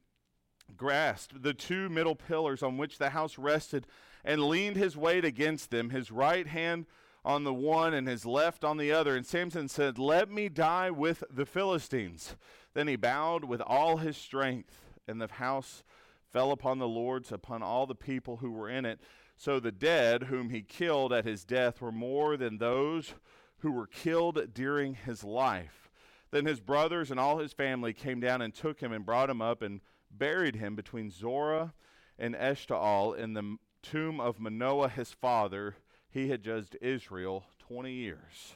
grasped 0.75 1.41
the 1.41 1.53
two 1.53 1.89
middle 1.89 2.15
pillars 2.15 2.61
on 2.61 2.77
which 2.77 2.97
the 2.97 3.11
house 3.11 3.37
rested 3.37 3.87
and 4.23 4.43
leaned 4.43 4.75
his 4.75 4.97
weight 4.97 5.23
against 5.23 5.71
them, 5.71 5.89
his 5.89 6.11
right 6.11 6.47
hand 6.47 6.85
on 7.23 7.43
the 7.43 7.53
one 7.53 7.93
and 7.93 8.07
his 8.07 8.25
left 8.25 8.63
on 8.63 8.77
the 8.77 8.91
other. 8.91 9.15
And 9.15 9.25
Samson 9.25 9.67
said, 9.67 9.97
Let 9.97 10.29
me 10.29 10.49
die 10.49 10.91
with 10.91 11.23
the 11.29 11.45
Philistines. 11.45 12.35
Then 12.73 12.87
he 12.87 12.95
bowed 12.95 13.45
with 13.45 13.61
all 13.61 13.97
his 13.97 14.17
strength, 14.17 14.81
and 15.07 15.21
the 15.21 15.27
house 15.27 15.83
fell 16.31 16.51
upon 16.51 16.79
the 16.79 16.87
lords, 16.87 17.31
upon 17.31 17.63
all 17.63 17.85
the 17.85 17.95
people 17.95 18.37
who 18.37 18.51
were 18.51 18.69
in 18.69 18.85
it. 18.85 18.99
So 19.35 19.59
the 19.59 19.71
dead 19.71 20.23
whom 20.23 20.49
he 20.49 20.61
killed 20.61 21.13
at 21.13 21.25
his 21.25 21.45
death 21.45 21.81
were 21.81 21.91
more 21.91 22.37
than 22.37 22.57
those 22.57 23.13
who 23.59 23.71
were 23.71 23.87
killed 23.87 24.53
during 24.53 24.95
his 24.95 25.23
life. 25.23 25.89
Then 26.31 26.45
his 26.45 26.59
brothers 26.59 27.11
and 27.11 27.19
all 27.19 27.39
his 27.39 27.53
family 27.53 27.93
came 27.93 28.19
down 28.19 28.41
and 28.41 28.53
took 28.53 28.79
him 28.79 28.91
and 28.91 29.05
brought 29.05 29.29
him 29.29 29.41
up 29.41 29.61
and 29.61 29.81
buried 30.11 30.55
him 30.55 30.75
between 30.75 31.11
Zorah 31.11 31.73
and 32.17 32.35
Eshtaol 32.35 33.17
in 33.17 33.33
the 33.33 33.57
tomb 33.81 34.19
of 34.19 34.39
Manoah 34.39 34.89
his 34.89 35.11
father. 35.11 35.75
He 36.09 36.29
had 36.29 36.43
judged 36.43 36.77
Israel 36.81 37.45
20 37.59 37.91
years. 37.91 38.55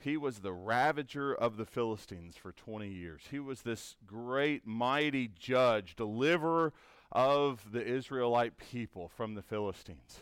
He 0.00 0.16
was 0.18 0.40
the 0.40 0.52
ravager 0.52 1.34
of 1.34 1.56
the 1.56 1.64
Philistines 1.64 2.36
for 2.36 2.52
20 2.52 2.88
years. 2.88 3.22
He 3.30 3.38
was 3.38 3.62
this 3.62 3.96
great, 4.06 4.66
mighty 4.66 5.28
judge, 5.28 5.96
deliverer 5.96 6.74
of 7.10 7.72
the 7.72 7.82
Israelite 7.82 8.58
people 8.58 9.08
from 9.08 9.34
the 9.34 9.42
Philistines. 9.42 10.20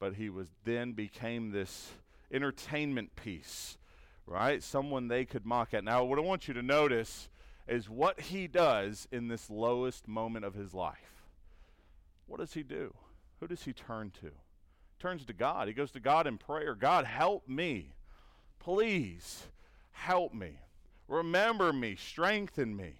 But 0.00 0.14
he 0.14 0.28
was 0.28 0.48
then 0.64 0.92
became 0.92 1.52
this 1.52 1.92
entertainment 2.32 3.14
piece, 3.16 3.76
right? 4.26 4.62
Someone 4.62 5.08
they 5.08 5.24
could 5.24 5.44
mock 5.44 5.74
at. 5.74 5.84
Now, 5.84 6.04
what 6.04 6.18
I 6.18 6.22
want 6.22 6.48
you 6.48 6.54
to 6.54 6.62
notice 6.62 7.28
is 7.68 7.88
what 7.88 8.20
he 8.20 8.46
does 8.46 9.06
in 9.12 9.28
this 9.28 9.48
lowest 9.50 10.08
moment 10.08 10.44
of 10.44 10.54
his 10.54 10.74
life. 10.74 11.24
What 12.26 12.40
does 12.40 12.54
he 12.54 12.62
do? 12.62 12.94
Who 13.40 13.46
does 13.46 13.64
he 13.64 13.72
turn 13.72 14.10
to? 14.20 14.26
He 14.26 15.00
turns 15.00 15.24
to 15.26 15.32
God. 15.32 15.68
He 15.68 15.74
goes 15.74 15.90
to 15.92 16.00
God 16.00 16.26
in 16.26 16.38
prayer. 16.38 16.74
God, 16.74 17.04
help 17.04 17.48
me. 17.48 17.94
Please 18.58 19.44
help 19.90 20.32
me. 20.32 20.58
Remember 21.08 21.72
me. 21.72 21.96
Strengthen 21.96 22.76
me. 22.76 22.94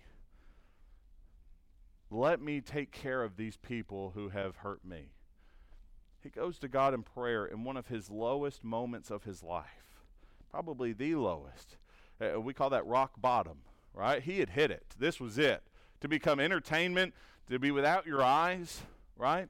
Let 2.11 2.43
me 2.43 2.61
take 2.61 2.93
care 2.93 3.23
of 3.23 3.37
these 3.37 3.57
people 3.57 4.13
who 4.15 4.29
have 4.29 4.57
hurt 4.57 4.85
me. 4.85 5.13
Goes 6.35 6.59
to 6.61 6.69
God 6.69 6.95
in 6.95 7.03
prayer 7.03 7.45
in 7.45 7.63
one 7.63 7.77
of 7.77 7.89
his 7.89 8.11
lowest 8.11 8.65
moments 8.65 9.11
of 9.11 9.25
his 9.25 9.43
life, 9.43 10.01
probably 10.51 10.93
the 10.93 11.15
lowest. 11.15 11.77
Uh, 12.21 12.41
we 12.41 12.55
call 12.55 12.71
that 12.71 12.87
rock 12.87 13.13
bottom, 13.21 13.59
right? 13.93 14.23
He 14.23 14.39
had 14.39 14.51
hit 14.51 14.71
it. 14.71 14.95
This 14.99 15.21
was 15.21 15.37
it. 15.37 15.63
To 16.01 16.09
become 16.09 16.41
entertainment, 16.41 17.15
to 17.51 17.59
be 17.59 17.71
without 17.71 18.07
your 18.07 18.23
eyes, 18.23 18.81
right? 19.17 19.49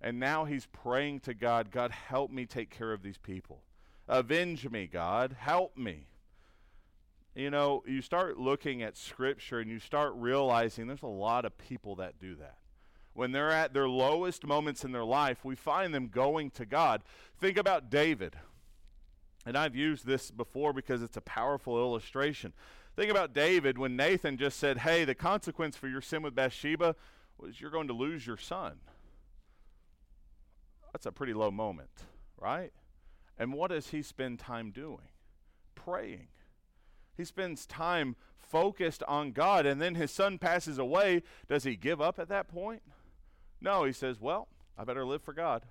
And 0.00 0.18
now 0.18 0.44
he's 0.44 0.66
praying 0.66 1.20
to 1.20 1.34
God, 1.34 1.70
God, 1.70 1.90
help 1.90 2.30
me 2.30 2.44
take 2.44 2.70
care 2.70 2.92
of 2.92 3.02
these 3.02 3.18
people. 3.18 3.62
Avenge 4.08 4.68
me, 4.68 4.86
God. 4.86 5.36
Help 5.38 5.76
me. 5.76 6.06
You 7.34 7.50
know, 7.50 7.82
you 7.86 8.02
start 8.02 8.38
looking 8.38 8.82
at 8.82 8.96
Scripture 8.96 9.60
and 9.60 9.70
you 9.70 9.78
start 9.78 10.12
realizing 10.16 10.86
there's 10.86 11.02
a 11.02 11.06
lot 11.06 11.44
of 11.44 11.56
people 11.58 11.96
that 11.96 12.18
do 12.18 12.34
that. 12.36 12.56
When 13.16 13.32
they're 13.32 13.50
at 13.50 13.72
their 13.72 13.88
lowest 13.88 14.46
moments 14.46 14.84
in 14.84 14.92
their 14.92 15.04
life, 15.04 15.42
we 15.42 15.54
find 15.56 15.94
them 15.94 16.08
going 16.08 16.50
to 16.50 16.66
God. 16.66 17.02
Think 17.40 17.56
about 17.56 17.88
David. 17.88 18.36
And 19.46 19.56
I've 19.56 19.74
used 19.74 20.04
this 20.04 20.30
before 20.30 20.74
because 20.74 21.00
it's 21.00 21.16
a 21.16 21.22
powerful 21.22 21.78
illustration. 21.78 22.52
Think 22.94 23.10
about 23.10 23.32
David 23.32 23.78
when 23.78 23.96
Nathan 23.96 24.36
just 24.36 24.58
said, 24.58 24.78
Hey, 24.78 25.06
the 25.06 25.14
consequence 25.14 25.76
for 25.76 25.88
your 25.88 26.02
sin 26.02 26.20
with 26.20 26.34
Bathsheba 26.34 26.94
was 27.38 27.58
you're 27.58 27.70
going 27.70 27.88
to 27.88 27.94
lose 27.94 28.26
your 28.26 28.36
son. 28.36 28.80
That's 30.92 31.06
a 31.06 31.12
pretty 31.12 31.32
low 31.32 31.50
moment, 31.50 32.04
right? 32.38 32.72
And 33.38 33.54
what 33.54 33.70
does 33.70 33.88
he 33.88 34.02
spend 34.02 34.40
time 34.40 34.72
doing? 34.72 35.08
Praying. 35.74 36.28
He 37.16 37.24
spends 37.24 37.64
time 37.64 38.14
focused 38.38 39.02
on 39.04 39.32
God, 39.32 39.64
and 39.64 39.80
then 39.80 39.94
his 39.94 40.10
son 40.10 40.36
passes 40.36 40.76
away. 40.76 41.22
Does 41.48 41.64
he 41.64 41.76
give 41.76 42.02
up 42.02 42.18
at 42.18 42.28
that 42.28 42.48
point? 42.48 42.82
No, 43.60 43.84
he 43.84 43.92
says, 43.92 44.20
Well, 44.20 44.48
I 44.78 44.84
better 44.84 45.04
live 45.04 45.22
for 45.22 45.32
God 45.32 45.62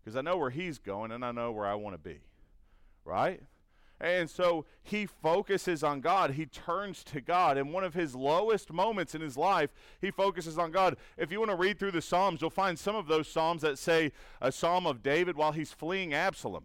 because 0.00 0.16
I 0.16 0.20
know 0.20 0.36
where 0.36 0.50
he's 0.50 0.78
going 0.78 1.12
and 1.12 1.24
I 1.24 1.32
know 1.32 1.52
where 1.52 1.66
I 1.66 1.74
want 1.74 1.94
to 1.94 1.98
be. 1.98 2.20
Right? 3.04 3.42
And 4.02 4.28
so 4.28 4.64
he 4.82 5.06
focuses 5.06 5.84
on 5.84 6.00
God. 6.00 6.32
He 6.32 6.46
turns 6.46 7.04
to 7.04 7.20
God. 7.20 7.56
In 7.56 7.70
one 7.70 7.84
of 7.84 7.94
his 7.94 8.16
lowest 8.16 8.72
moments 8.72 9.14
in 9.14 9.20
his 9.20 9.36
life, 9.36 9.70
he 10.00 10.10
focuses 10.10 10.58
on 10.58 10.72
God. 10.72 10.96
If 11.16 11.30
you 11.30 11.38
want 11.38 11.52
to 11.52 11.56
read 11.56 11.78
through 11.78 11.92
the 11.92 12.02
Psalms, 12.02 12.40
you'll 12.40 12.50
find 12.50 12.76
some 12.76 12.96
of 12.96 13.06
those 13.06 13.28
Psalms 13.28 13.62
that 13.62 13.78
say 13.78 14.10
a 14.40 14.50
Psalm 14.50 14.88
of 14.88 15.04
David 15.04 15.36
while 15.36 15.52
he's 15.52 15.70
fleeing 15.70 16.12
Absalom. 16.12 16.64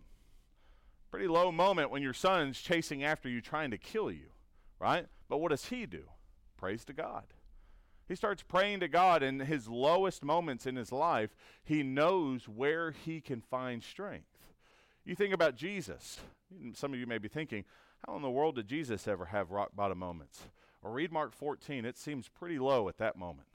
Pretty 1.12 1.28
low 1.28 1.52
moment 1.52 1.92
when 1.92 2.02
your 2.02 2.14
son's 2.14 2.60
chasing 2.60 3.04
after 3.04 3.30
you, 3.30 3.40
trying 3.40 3.70
to 3.70 3.78
kill 3.78 4.12
you, 4.12 4.32
right? 4.80 5.06
But 5.30 5.38
what 5.38 5.50
does 5.50 5.66
he 5.66 5.86
do? 5.86 6.06
Praise 6.58 6.84
to 6.86 6.94
God. 6.94 7.26
He 8.08 8.16
starts 8.16 8.42
praying 8.42 8.80
to 8.80 8.88
God 8.88 9.22
in 9.22 9.42
his 9.42 9.68
lowest 9.68 10.24
moments 10.24 10.66
in 10.66 10.76
his 10.76 10.92
life. 10.92 11.36
He 11.64 11.84
knows 11.84 12.48
where 12.48 12.92
he 12.92 13.20
can 13.20 13.42
find 13.42 13.84
strength. 13.84 14.28
You 15.04 15.16
think 15.16 15.34
about 15.34 15.56
Jesus. 15.56 16.20
Some 16.74 16.94
of 16.94 17.00
you 17.00 17.08
may 17.08 17.18
be 17.18 17.28
thinking, 17.28 17.66
how 18.06 18.16
in 18.16 18.22
the 18.22 18.30
world 18.30 18.56
did 18.56 18.68
Jesus 18.68 19.08
ever 19.08 19.26
have 19.26 19.52
rock 19.52 19.72
bottom 19.76 19.98
moments? 19.98 20.44
Or 20.82 20.92
read 20.92 21.12
Mark 21.12 21.34
14. 21.34 21.84
It 21.86 21.98
seems 21.98 22.30
pretty 22.30 22.60
low 22.60 22.88
at 22.88 22.98
that 23.00 23.18
moment 23.18 23.48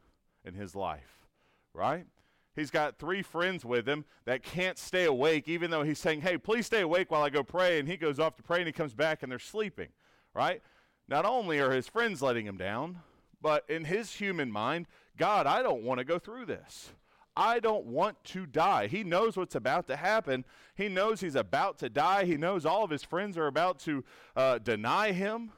in 0.45 0.55
his 0.55 0.75
life, 0.75 1.27
right? 1.73 2.07
He's 2.55 2.71
got 2.71 2.99
three 2.99 3.23
friends 3.23 3.65
with 3.65 3.89
him 3.89 4.05
that 4.27 4.43
can't 4.43 4.77
stay 4.77 5.05
awake, 5.05 5.49
even 5.49 5.71
though 5.71 5.83
he's 5.83 5.99
saying, 5.99 6.21
Hey, 6.21 6.37
please 6.37 6.67
stay 6.67 6.83
awake 6.83 7.11
while 7.11 7.23
I 7.23 7.31
go 7.31 7.43
pray. 7.43 7.79
And 7.79 7.89
he 7.89 7.97
goes 7.97 8.19
off 8.19 8.37
to 8.37 8.43
pray 8.43 8.59
and 8.59 8.67
he 8.67 8.73
comes 8.73 8.93
back 8.93 9.23
and 9.23 9.33
they're 9.33 9.39
sleeping, 9.39 9.89
right? 10.35 10.61
Not 11.09 11.25
only 11.25 11.61
are 11.61 11.73
his 11.73 11.89
friends 11.89 12.21
letting 12.21 12.47
him 12.47 12.59
down, 12.59 12.99
but 13.43 13.69
in 13.69 13.85
his 13.85 14.15
human 14.15 14.51
mind, 14.51 14.87
God, 15.19 15.47
I 15.47 15.63
don't 15.63 15.83
want 15.83 15.99
to 15.99 16.05
go 16.05 16.19
through 16.19 16.47
this. 16.47 16.91
I 17.37 17.61
don't 17.61 17.87
want 17.87 18.23
to 18.25 18.47
die. 18.47 18.87
He 18.87 19.05
knows 19.05 19.37
what's 19.37 19.55
about 19.55 19.87
to 19.89 19.97
happen. 19.97 20.45
He 20.75 20.89
knows 20.89 21.21
he's 21.21 21.35
about 21.35 21.79
to 21.79 21.89
die. 21.89 22.25
He 22.25 22.37
knows 22.37 22.65
all 22.65 22.85
of 22.85 22.91
his 22.91 23.03
friends 23.03 23.37
are 23.37 23.47
about 23.47 23.79
to 23.81 24.05
uh, 24.37 24.59
deny 24.59 25.13
him. 25.13 25.51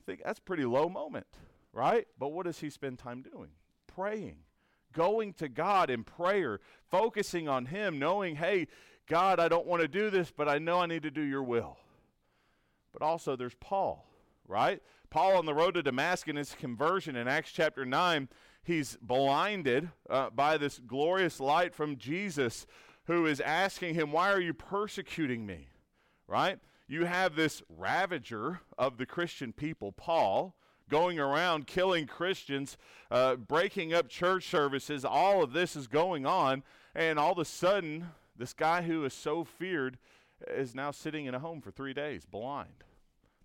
I 0.00 0.02
think 0.04 0.22
that's 0.24 0.40
pretty 0.40 0.64
low 0.64 0.88
moment, 0.88 1.26
right? 1.72 2.06
But 2.18 2.32
what 2.32 2.46
does 2.46 2.58
he 2.58 2.68
spend 2.68 2.98
time 2.98 3.22
doing? 3.22 3.50
Praying 3.86 4.38
going 4.92 5.32
to 5.34 5.48
God 5.48 5.90
in 5.90 6.04
prayer, 6.04 6.60
focusing 6.90 7.48
on 7.48 7.66
Him, 7.66 7.98
knowing, 7.98 8.36
hey, 8.36 8.68
God, 9.08 9.40
I 9.40 9.48
don't 9.48 9.66
want 9.66 9.82
to 9.82 9.88
do 9.88 10.10
this, 10.10 10.32
but 10.34 10.48
I 10.48 10.58
know 10.58 10.80
I 10.80 10.86
need 10.86 11.02
to 11.02 11.10
do 11.10 11.22
your 11.22 11.42
will. 11.42 11.78
But 12.92 13.02
also, 13.02 13.36
there's 13.36 13.54
Paul, 13.54 14.06
right? 14.46 14.80
Paul 15.12 15.36
on 15.36 15.44
the 15.44 15.52
road 15.52 15.74
to 15.74 15.82
Damascus 15.82 16.30
in 16.30 16.36
his 16.36 16.54
conversion 16.54 17.16
in 17.16 17.28
Acts 17.28 17.52
chapter 17.52 17.84
9, 17.84 18.30
he's 18.64 18.96
blinded 19.02 19.90
uh, 20.08 20.30
by 20.30 20.56
this 20.56 20.78
glorious 20.78 21.38
light 21.38 21.74
from 21.74 21.98
Jesus 21.98 22.66
who 23.04 23.26
is 23.26 23.38
asking 23.38 23.94
him, 23.94 24.10
Why 24.10 24.32
are 24.32 24.40
you 24.40 24.54
persecuting 24.54 25.44
me? 25.44 25.68
Right? 26.26 26.58
You 26.88 27.04
have 27.04 27.36
this 27.36 27.62
ravager 27.68 28.60
of 28.78 28.96
the 28.96 29.04
Christian 29.04 29.52
people, 29.52 29.92
Paul, 29.92 30.56
going 30.88 31.18
around 31.18 31.66
killing 31.66 32.06
Christians, 32.06 32.78
uh, 33.10 33.36
breaking 33.36 33.92
up 33.92 34.08
church 34.08 34.48
services. 34.48 35.04
All 35.04 35.42
of 35.42 35.52
this 35.52 35.76
is 35.76 35.88
going 35.88 36.24
on. 36.24 36.62
And 36.94 37.18
all 37.18 37.32
of 37.32 37.38
a 37.38 37.44
sudden, 37.44 38.06
this 38.34 38.54
guy 38.54 38.80
who 38.80 39.04
is 39.04 39.12
so 39.12 39.44
feared 39.44 39.98
is 40.48 40.74
now 40.74 40.90
sitting 40.90 41.26
in 41.26 41.34
a 41.34 41.38
home 41.38 41.60
for 41.60 41.70
three 41.70 41.92
days, 41.92 42.24
blind. 42.24 42.82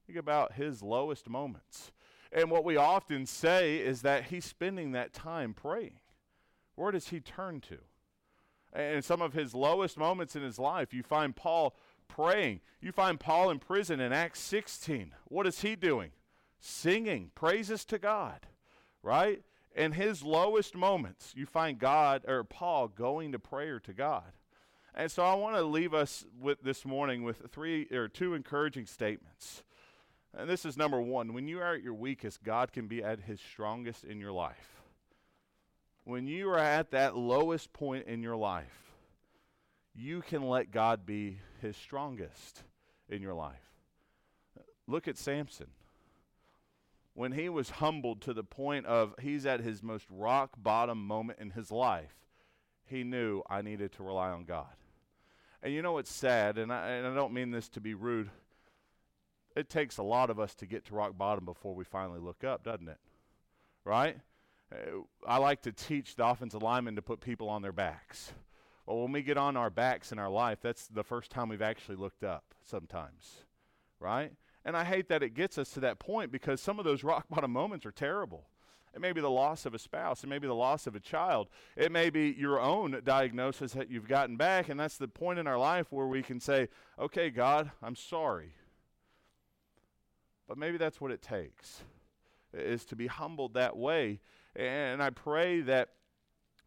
Think 0.07 0.17
about 0.17 0.53
his 0.53 0.81
lowest 0.81 1.29
moments. 1.29 1.91
And 2.31 2.49
what 2.49 2.65
we 2.65 2.75
often 2.75 3.25
say 3.25 3.77
is 3.77 4.01
that 4.01 4.25
he's 4.25 4.45
spending 4.45 4.93
that 4.93 5.13
time 5.13 5.53
praying. 5.53 5.99
Where 6.75 6.91
does 6.91 7.09
he 7.09 7.19
turn 7.19 7.61
to? 7.61 7.77
And 8.73 9.03
some 9.03 9.21
of 9.21 9.33
his 9.33 9.53
lowest 9.53 9.97
moments 9.97 10.35
in 10.35 10.41
his 10.41 10.57
life, 10.57 10.93
you 10.93 11.03
find 11.03 11.35
Paul 11.35 11.75
praying. 12.07 12.61
You 12.81 12.91
find 12.91 13.19
Paul 13.19 13.49
in 13.49 13.59
prison 13.59 13.99
in 13.99 14.13
Acts 14.13 14.39
16. 14.41 15.13
What 15.25 15.47
is 15.47 15.61
he 15.61 15.75
doing? 15.75 16.11
singing 16.59 17.31
praises 17.35 17.85
to 17.85 17.99
God, 17.99 18.47
right? 19.03 19.41
In 19.75 19.93
his 19.93 20.23
lowest 20.23 20.75
moments, 20.75 21.33
you 21.35 21.45
find 21.45 21.77
God 21.77 22.23
or 22.27 22.43
Paul 22.43 22.87
going 22.87 23.31
to 23.31 23.39
prayer 23.39 23.79
to 23.81 23.93
God. 23.93 24.31
And 24.95 25.11
so 25.11 25.23
I 25.23 25.35
want 25.35 25.55
to 25.55 25.61
leave 25.61 25.93
us 25.93 26.25
with 26.39 26.63
this 26.63 26.83
morning 26.83 27.23
with 27.23 27.51
three 27.51 27.87
or 27.91 28.07
two 28.07 28.33
encouraging 28.33 28.87
statements. 28.87 29.63
And 30.35 30.49
this 30.49 30.65
is 30.65 30.77
number 30.77 31.01
one. 31.01 31.33
When 31.33 31.47
you 31.47 31.59
are 31.59 31.75
at 31.75 31.83
your 31.83 31.93
weakest, 31.93 32.43
God 32.43 32.71
can 32.71 32.87
be 32.87 33.03
at 33.03 33.21
his 33.21 33.39
strongest 33.39 34.03
in 34.03 34.19
your 34.19 34.31
life. 34.31 34.81
When 36.03 36.27
you 36.27 36.49
are 36.49 36.59
at 36.59 36.91
that 36.91 37.17
lowest 37.17 37.73
point 37.73 38.07
in 38.07 38.23
your 38.23 38.37
life, 38.37 38.93
you 39.93 40.21
can 40.21 40.47
let 40.47 40.71
God 40.71 41.05
be 41.05 41.39
his 41.61 41.75
strongest 41.75 42.63
in 43.09 43.21
your 43.21 43.33
life. 43.33 43.55
Look 44.87 45.07
at 45.07 45.17
Samson. 45.17 45.67
When 47.13 47.31
he 47.31 47.49
was 47.49 47.71
humbled 47.71 48.21
to 48.21 48.33
the 48.33 48.43
point 48.43 48.85
of 48.85 49.15
he's 49.19 49.45
at 49.45 49.59
his 49.59 49.81
most 49.81 50.05
rock 50.09 50.51
bottom 50.55 51.05
moment 51.05 51.39
in 51.39 51.49
his 51.49 51.71
life, 51.71 52.15
he 52.85 53.03
knew 53.03 53.41
I 53.49 53.61
needed 53.61 53.91
to 53.93 54.03
rely 54.03 54.29
on 54.29 54.45
God. 54.45 54.67
And 55.63 55.73
you 55.73 55.81
know 55.81 55.93
what's 55.93 56.11
sad, 56.11 56.57
and 56.57 56.71
I, 56.71 56.89
and 56.89 57.07
I 57.07 57.15
don't 57.15 57.33
mean 57.33 57.51
this 57.51 57.67
to 57.69 57.81
be 57.81 57.95
rude. 57.95 58.29
It 59.57 59.69
takes 59.69 59.97
a 59.97 60.03
lot 60.03 60.29
of 60.29 60.39
us 60.39 60.53
to 60.55 60.67
get 60.67 60.85
to 60.85 60.93
rock 60.93 61.17
bottom 61.17 61.43
before 61.43 61.73
we 61.73 61.83
finally 61.83 62.19
look 62.19 62.43
up, 62.43 62.63
doesn't 62.63 62.87
it? 62.87 62.99
Right? 63.83 64.17
Uh, 64.71 64.99
I 65.27 65.37
like 65.37 65.63
to 65.63 65.71
teach 65.71 66.15
the 66.15 66.27
offensive 66.27 66.61
linemen 66.61 66.95
to 66.95 67.01
put 67.01 67.21
people 67.21 67.49
on 67.49 67.63
their 67.63 67.71
backs. 67.71 68.33
Well, 68.85 68.99
when 68.99 69.11
we 69.11 69.23
get 69.23 69.35
on 69.35 69.57
our 69.57 69.71
backs 69.71 70.11
in 70.11 70.19
our 70.19 70.29
life, 70.29 70.59
that's 70.61 70.87
the 70.87 71.03
first 71.03 71.31
time 71.31 71.49
we've 71.49 71.63
actually 71.63 71.95
looked 71.95 72.23
up 72.23 72.43
sometimes. 72.61 73.45
Right? 73.99 74.31
And 74.63 74.77
I 74.77 74.83
hate 74.83 75.09
that 75.09 75.23
it 75.23 75.33
gets 75.33 75.57
us 75.57 75.71
to 75.71 75.79
that 75.79 75.97
point 75.97 76.31
because 76.31 76.61
some 76.61 76.77
of 76.77 76.85
those 76.85 77.03
rock 77.03 77.25
bottom 77.29 77.51
moments 77.51 77.83
are 77.87 77.91
terrible. 77.91 78.49
It 78.93 79.01
may 79.01 79.11
be 79.11 79.21
the 79.21 79.29
loss 79.29 79.65
of 79.65 79.73
a 79.73 79.79
spouse. 79.79 80.23
It 80.23 80.27
may 80.27 80.37
be 80.37 80.47
the 80.47 80.53
loss 80.53 80.85
of 80.85 80.95
a 80.95 80.99
child. 80.99 81.47
It 81.75 81.91
may 81.91 82.11
be 82.11 82.35
your 82.37 82.59
own 82.59 83.01
diagnosis 83.03 83.73
that 83.73 83.89
you've 83.89 84.07
gotten 84.07 84.37
back. 84.37 84.69
And 84.69 84.79
that's 84.79 84.97
the 84.97 85.07
point 85.07 85.39
in 85.39 85.47
our 85.47 85.57
life 85.57 85.87
where 85.89 86.07
we 86.07 86.21
can 86.21 86.39
say, 86.39 86.69
okay, 86.99 87.31
God, 87.31 87.71
I'm 87.81 87.95
sorry. 87.95 88.53
But 90.47 90.57
maybe 90.57 90.77
that's 90.77 91.01
what 91.01 91.12
it 91.12 91.21
takes, 91.21 91.81
is 92.53 92.86
to 92.86 92.95
be 92.95 93.07
humbled 93.07 93.53
that 93.55 93.75
way. 93.75 94.19
And 94.55 95.03
I 95.03 95.10
pray 95.10 95.62
that 95.62 95.89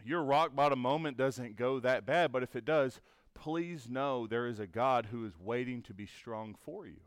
your 0.04 0.22
rock 0.22 0.54
bottom 0.54 0.78
moment 0.78 1.16
doesn't 1.16 1.56
go 1.56 1.80
that 1.80 2.06
bad. 2.06 2.32
But 2.32 2.42
if 2.42 2.54
it 2.54 2.64
does, 2.64 3.00
please 3.34 3.88
know 3.88 4.26
there 4.26 4.46
is 4.46 4.60
a 4.60 4.66
God 4.66 5.08
who 5.10 5.24
is 5.24 5.32
waiting 5.38 5.82
to 5.82 5.94
be 5.94 6.06
strong 6.06 6.54
for 6.54 6.86
you. 6.86 7.00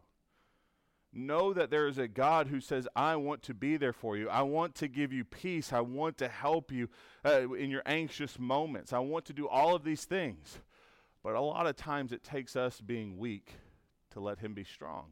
Know 1.15 1.53
that 1.53 1.69
there 1.69 1.87
is 1.87 1.99
a 1.99 2.07
God 2.07 2.47
who 2.47 2.59
says, 2.59 2.87
I 2.95 3.17
want 3.17 3.43
to 3.43 3.53
be 3.53 3.77
there 3.77 3.93
for 3.93 4.17
you. 4.17 4.29
I 4.29 4.41
want 4.41 4.73
to 4.75 4.87
give 4.87 5.13
you 5.13 5.23
peace. 5.23 5.71
I 5.71 5.81
want 5.81 6.17
to 6.17 6.27
help 6.27 6.71
you 6.71 6.89
uh, 7.23 7.53
in 7.53 7.69
your 7.69 7.83
anxious 7.85 8.39
moments. 8.39 8.93
I 8.93 8.99
want 8.99 9.25
to 9.25 9.33
do 9.33 9.47
all 9.47 9.75
of 9.75 9.83
these 9.83 10.05
things. 10.05 10.57
But 11.21 11.35
a 11.35 11.41
lot 11.41 11.67
of 11.67 11.75
times 11.75 12.11
it 12.11 12.23
takes 12.23 12.55
us 12.55 12.81
being 12.81 13.19
weak 13.19 13.53
to 14.11 14.19
let 14.19 14.39
Him 14.39 14.55
be 14.55 14.63
strong. 14.63 15.05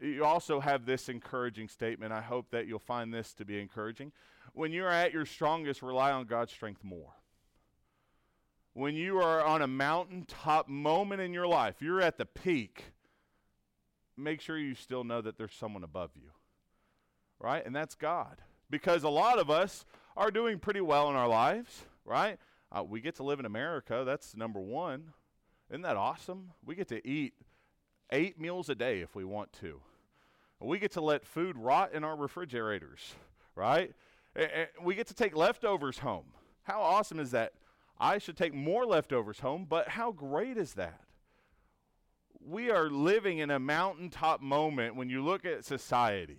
You 0.00 0.24
also 0.24 0.60
have 0.60 0.86
this 0.86 1.08
encouraging 1.08 1.68
statement. 1.68 2.12
I 2.12 2.22
hope 2.22 2.50
that 2.50 2.66
you'll 2.66 2.78
find 2.78 3.12
this 3.12 3.34
to 3.34 3.44
be 3.44 3.60
encouraging. 3.60 4.12
When 4.54 4.72
you're 4.72 4.88
at 4.88 5.12
your 5.12 5.26
strongest, 5.26 5.82
rely 5.82 6.10
on 6.10 6.24
God's 6.24 6.52
strength 6.52 6.82
more. 6.82 7.14
When 8.72 8.94
you 8.94 9.18
are 9.18 9.44
on 9.44 9.62
a 9.62 9.66
mountaintop 9.66 10.68
moment 10.68 11.20
in 11.20 11.34
your 11.34 11.46
life, 11.46 11.76
you're 11.80 12.00
at 12.00 12.18
the 12.18 12.24
peak 12.24 12.92
make 14.20 14.40
sure 14.40 14.58
you 14.58 14.74
still 14.74 15.04
know 15.04 15.20
that 15.20 15.38
there's 15.38 15.54
someone 15.54 15.84
above 15.84 16.10
you. 16.14 16.30
Right? 17.38 17.64
And 17.64 17.74
that's 17.74 17.94
God. 17.94 18.42
Because 18.68 19.02
a 19.02 19.08
lot 19.08 19.38
of 19.38 19.50
us 19.50 19.84
are 20.16 20.30
doing 20.30 20.58
pretty 20.58 20.80
well 20.80 21.08
in 21.10 21.16
our 21.16 21.28
lives, 21.28 21.84
right? 22.04 22.38
Uh, 22.70 22.84
we 22.84 23.00
get 23.00 23.16
to 23.16 23.22
live 23.22 23.40
in 23.40 23.46
America. 23.46 24.02
That's 24.06 24.36
number 24.36 24.60
one. 24.60 25.12
Isn't 25.70 25.82
that 25.82 25.96
awesome? 25.96 26.50
We 26.64 26.74
get 26.74 26.88
to 26.88 27.06
eat 27.06 27.34
eight 28.10 28.38
meals 28.38 28.68
a 28.68 28.74
day 28.74 29.00
if 29.00 29.14
we 29.14 29.24
want 29.24 29.52
to. 29.54 29.80
We 30.60 30.78
get 30.78 30.92
to 30.92 31.00
let 31.00 31.24
food 31.24 31.56
rot 31.56 31.94
in 31.94 32.04
our 32.04 32.16
refrigerators, 32.16 33.14
right? 33.54 33.92
And 34.36 34.68
we 34.82 34.94
get 34.94 35.06
to 35.08 35.14
take 35.14 35.34
leftovers 35.34 35.98
home. 35.98 36.26
How 36.62 36.80
awesome 36.80 37.18
is 37.18 37.30
that? 37.30 37.54
I 37.98 38.18
should 38.18 38.36
take 38.36 38.54
more 38.54 38.84
leftovers 38.84 39.40
home, 39.40 39.66
but 39.68 39.88
how 39.88 40.12
great 40.12 40.56
is 40.56 40.74
that? 40.74 41.00
we 42.46 42.70
are 42.70 42.88
living 42.88 43.38
in 43.38 43.50
a 43.50 43.58
mountaintop 43.58 44.40
moment 44.40 44.96
when 44.96 45.10
you 45.10 45.22
look 45.22 45.44
at 45.44 45.64
society, 45.64 46.38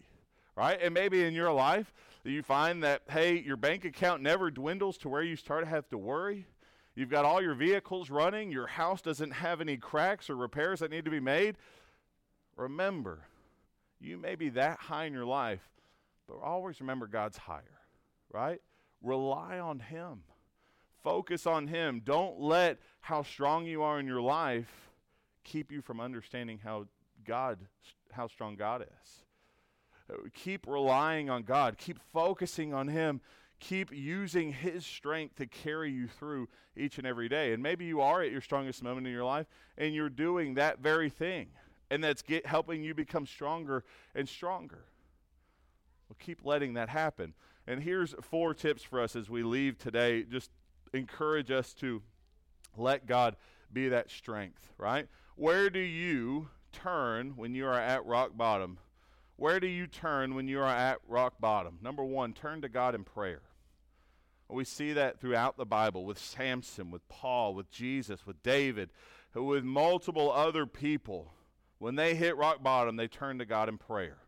right? 0.55 0.79
And 0.81 0.93
maybe 0.93 1.23
in 1.23 1.33
your 1.33 1.51
life, 1.51 1.93
you 2.23 2.43
find 2.43 2.83
that, 2.83 3.03
hey, 3.09 3.39
your 3.39 3.57
bank 3.57 3.85
account 3.85 4.21
never 4.21 4.51
dwindles 4.51 4.97
to 4.99 5.09
where 5.09 5.23
you 5.23 5.35
start 5.35 5.63
to 5.63 5.69
have 5.69 5.87
to 5.89 5.97
worry. 5.97 6.47
You've 6.95 7.09
got 7.09 7.25
all 7.25 7.41
your 7.41 7.53
vehicles 7.53 8.09
running, 8.09 8.51
your 8.51 8.67
house 8.67 9.01
doesn't 9.01 9.31
have 9.31 9.61
any 9.61 9.77
cracks 9.77 10.29
or 10.29 10.35
repairs 10.35 10.79
that 10.79 10.91
need 10.91 11.05
to 11.05 11.11
be 11.11 11.19
made. 11.19 11.55
Remember, 12.55 13.25
you 14.01 14.17
may 14.17 14.35
be 14.35 14.49
that 14.49 14.79
high 14.79 15.05
in 15.05 15.13
your 15.13 15.25
life, 15.25 15.61
but 16.27 16.39
always 16.41 16.81
remember 16.81 17.07
God's 17.07 17.37
higher, 17.37 17.79
right? 18.33 18.59
Rely 19.01 19.59
on 19.59 19.79
Him. 19.79 20.23
Focus 21.03 21.45
on 21.45 21.67
Him. 21.67 22.01
Don't 22.03 22.39
let 22.39 22.79
how 23.01 23.23
strong 23.23 23.65
you 23.65 23.83
are 23.83 23.99
in 23.99 24.07
your 24.07 24.21
life 24.21 24.89
keep 25.43 25.71
you 25.71 25.81
from 25.81 25.99
understanding 25.99 26.59
how 26.63 26.85
God, 27.25 27.59
how 28.11 28.27
strong 28.27 28.55
God 28.55 28.83
is. 28.83 30.31
Keep 30.33 30.67
relying 30.67 31.29
on 31.29 31.43
God. 31.43 31.77
Keep 31.77 31.99
focusing 32.11 32.73
on 32.73 32.87
Him. 32.87 33.21
Keep 33.59 33.91
using 33.93 34.51
His 34.51 34.85
strength 34.85 35.35
to 35.35 35.45
carry 35.45 35.91
you 35.91 36.07
through 36.07 36.49
each 36.75 36.97
and 36.97 37.07
every 37.07 37.29
day. 37.29 37.53
And 37.53 37.63
maybe 37.63 37.85
you 37.85 38.01
are 38.01 38.21
at 38.21 38.31
your 38.31 38.41
strongest 38.41 38.83
moment 38.83 39.07
in 39.07 39.13
your 39.13 39.23
life 39.25 39.47
and 39.77 39.93
you're 39.93 40.09
doing 40.09 40.55
that 40.55 40.79
very 40.79 41.09
thing. 41.09 41.49
And 41.91 42.03
that's 42.03 42.23
get, 42.23 42.47
helping 42.47 42.83
you 42.83 42.95
become 42.95 43.27
stronger 43.27 43.83
and 44.15 44.27
stronger. 44.27 44.85
Well, 46.09 46.15
keep 46.19 46.43
letting 46.43 46.73
that 46.75 46.89
happen. 46.89 47.33
And 47.67 47.83
here's 47.83 48.15
four 48.21 48.53
tips 48.53 48.81
for 48.81 48.99
us 48.99 49.15
as 49.15 49.29
we 49.29 49.43
leave 49.43 49.77
today. 49.77 50.23
Just 50.23 50.49
encourage 50.93 51.51
us 51.51 51.73
to 51.75 52.01
let 52.77 53.05
God 53.05 53.35
be 53.71 53.89
that 53.89 54.09
strength, 54.09 54.69
right? 54.77 55.07
Where 55.35 55.69
do 55.69 55.79
you 55.79 56.47
turn 56.71 57.33
when 57.35 57.53
you 57.53 57.67
are 57.67 57.79
at 57.79 58.05
rock 58.05 58.31
bottom? 58.35 58.79
Where 59.35 59.59
do 59.59 59.67
you 59.67 59.85
turn 59.85 60.33
when 60.33 60.47
you 60.47 60.59
are 60.61 60.67
at 60.67 60.99
rock 61.07 61.35
bottom? 61.41 61.77
Number 61.81 62.03
one, 62.03 62.31
turn 62.31 62.61
to 62.61 62.69
God 62.69 62.95
in 62.95 63.03
prayer. 63.03 63.41
We 64.47 64.63
see 64.65 64.93
that 64.93 65.19
throughout 65.19 65.57
the 65.57 65.65
Bible 65.65 66.05
with 66.05 66.19
Samson, 66.19 66.91
with 66.91 67.07
Paul, 67.09 67.53
with 67.53 67.69
Jesus, 67.71 68.25
with 68.25 68.41
David, 68.43 68.91
with 69.33 69.63
multiple 69.63 70.31
other 70.31 70.65
people. 70.65 71.33
When 71.81 71.95
they 71.95 72.13
hit 72.13 72.37
rock 72.37 72.61
bottom, 72.61 72.95
they 72.95 73.07
turn 73.07 73.39
to 73.39 73.45
God 73.45 73.67
in 73.67 73.79
prayer. 73.79 74.19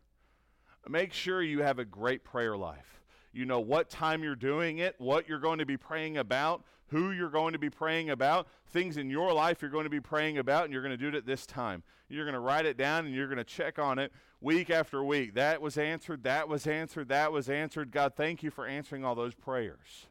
Make 0.88 1.12
sure 1.12 1.40
you 1.40 1.62
have 1.62 1.78
a 1.78 1.84
great 1.84 2.24
prayer 2.24 2.56
life. 2.56 3.00
You 3.32 3.44
know 3.44 3.60
what 3.60 3.88
time 3.88 4.24
you're 4.24 4.34
doing 4.34 4.78
it, 4.78 4.96
what 4.98 5.28
you're 5.28 5.38
going 5.38 5.60
to 5.60 5.64
be 5.64 5.76
praying 5.76 6.16
about, 6.16 6.64
who 6.88 7.12
you're 7.12 7.30
going 7.30 7.52
to 7.52 7.60
be 7.60 7.70
praying 7.70 8.10
about, 8.10 8.48
things 8.72 8.96
in 8.96 9.08
your 9.08 9.32
life 9.32 9.62
you're 9.62 9.70
going 9.70 9.84
to 9.84 9.90
be 9.90 10.00
praying 10.00 10.38
about, 10.38 10.64
and 10.64 10.72
you're 10.72 10.82
going 10.82 10.90
to 10.90 10.96
do 10.96 11.06
it 11.06 11.14
at 11.14 11.26
this 11.26 11.46
time. 11.46 11.84
You're 12.08 12.24
going 12.24 12.34
to 12.34 12.40
write 12.40 12.66
it 12.66 12.76
down 12.76 13.06
and 13.06 13.14
you're 13.14 13.28
going 13.28 13.38
to 13.38 13.44
check 13.44 13.78
on 13.78 14.00
it 14.00 14.10
week 14.40 14.68
after 14.68 15.04
week. 15.04 15.34
That 15.34 15.60
was 15.62 15.78
answered, 15.78 16.24
that 16.24 16.48
was 16.48 16.66
answered, 16.66 17.08
that 17.10 17.30
was 17.30 17.48
answered. 17.48 17.92
God, 17.92 18.14
thank 18.16 18.42
you 18.42 18.50
for 18.50 18.66
answering 18.66 19.04
all 19.04 19.14
those 19.14 19.36
prayers. 19.36 20.08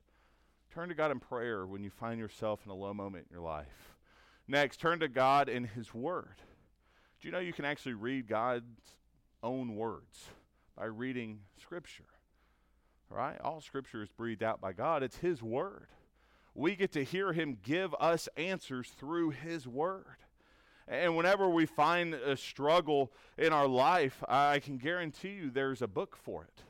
Turn 0.73 0.88
to 0.88 0.95
God 0.95 1.12
in 1.12 1.19
prayer 1.19 1.65
when 1.65 1.84
you 1.84 1.89
find 1.89 2.21
yourself 2.21 2.62
in 2.63 2.71
a 2.71 2.75
low 2.75 2.93
moment 2.93 3.27
in 3.29 3.36
your 3.36 3.43
life. 3.43 3.97
Next, 4.47 4.79
turn 4.79 5.01
to 5.01 5.10
God 5.10 5.49
in 5.49 5.65
His 5.65 5.93
Word. 5.93 6.38
Do 7.23 7.29
you 7.29 7.31
know 7.31 7.39
you 7.39 7.53
can 7.53 7.65
actually 7.65 7.93
read 7.93 8.27
God's 8.27 8.83
own 9.41 9.75
words 9.75 10.25
by 10.77 10.86
reading 10.86 11.39
Scripture? 11.59 12.03
Right? 13.09 13.39
All 13.41 13.62
Scripture 13.62 14.03
is 14.03 14.09
breathed 14.09 14.43
out 14.43 14.62
by 14.62 14.73
God, 14.73 15.01
it's 15.01 15.17
His 15.17 15.41
Word 15.41 15.88
we 16.55 16.75
get 16.75 16.91
to 16.93 17.03
hear 17.03 17.33
him 17.33 17.57
give 17.63 17.95
us 17.99 18.29
answers 18.38 18.89
through 18.89 19.31
his 19.31 19.67
word. 19.67 20.17
And 20.88 21.15
whenever 21.15 21.49
we 21.49 21.65
find 21.65 22.13
a 22.13 22.36
struggle 22.36 23.12
in 23.38 23.53
our 23.53 23.67
life, 23.67 24.23
I 24.27 24.59
can 24.59 24.77
guarantee 24.77 25.29
you 25.29 25.49
there's 25.49 25.81
a 25.81 25.88
book 25.88 26.15
for 26.15 26.43
it. 26.43 26.62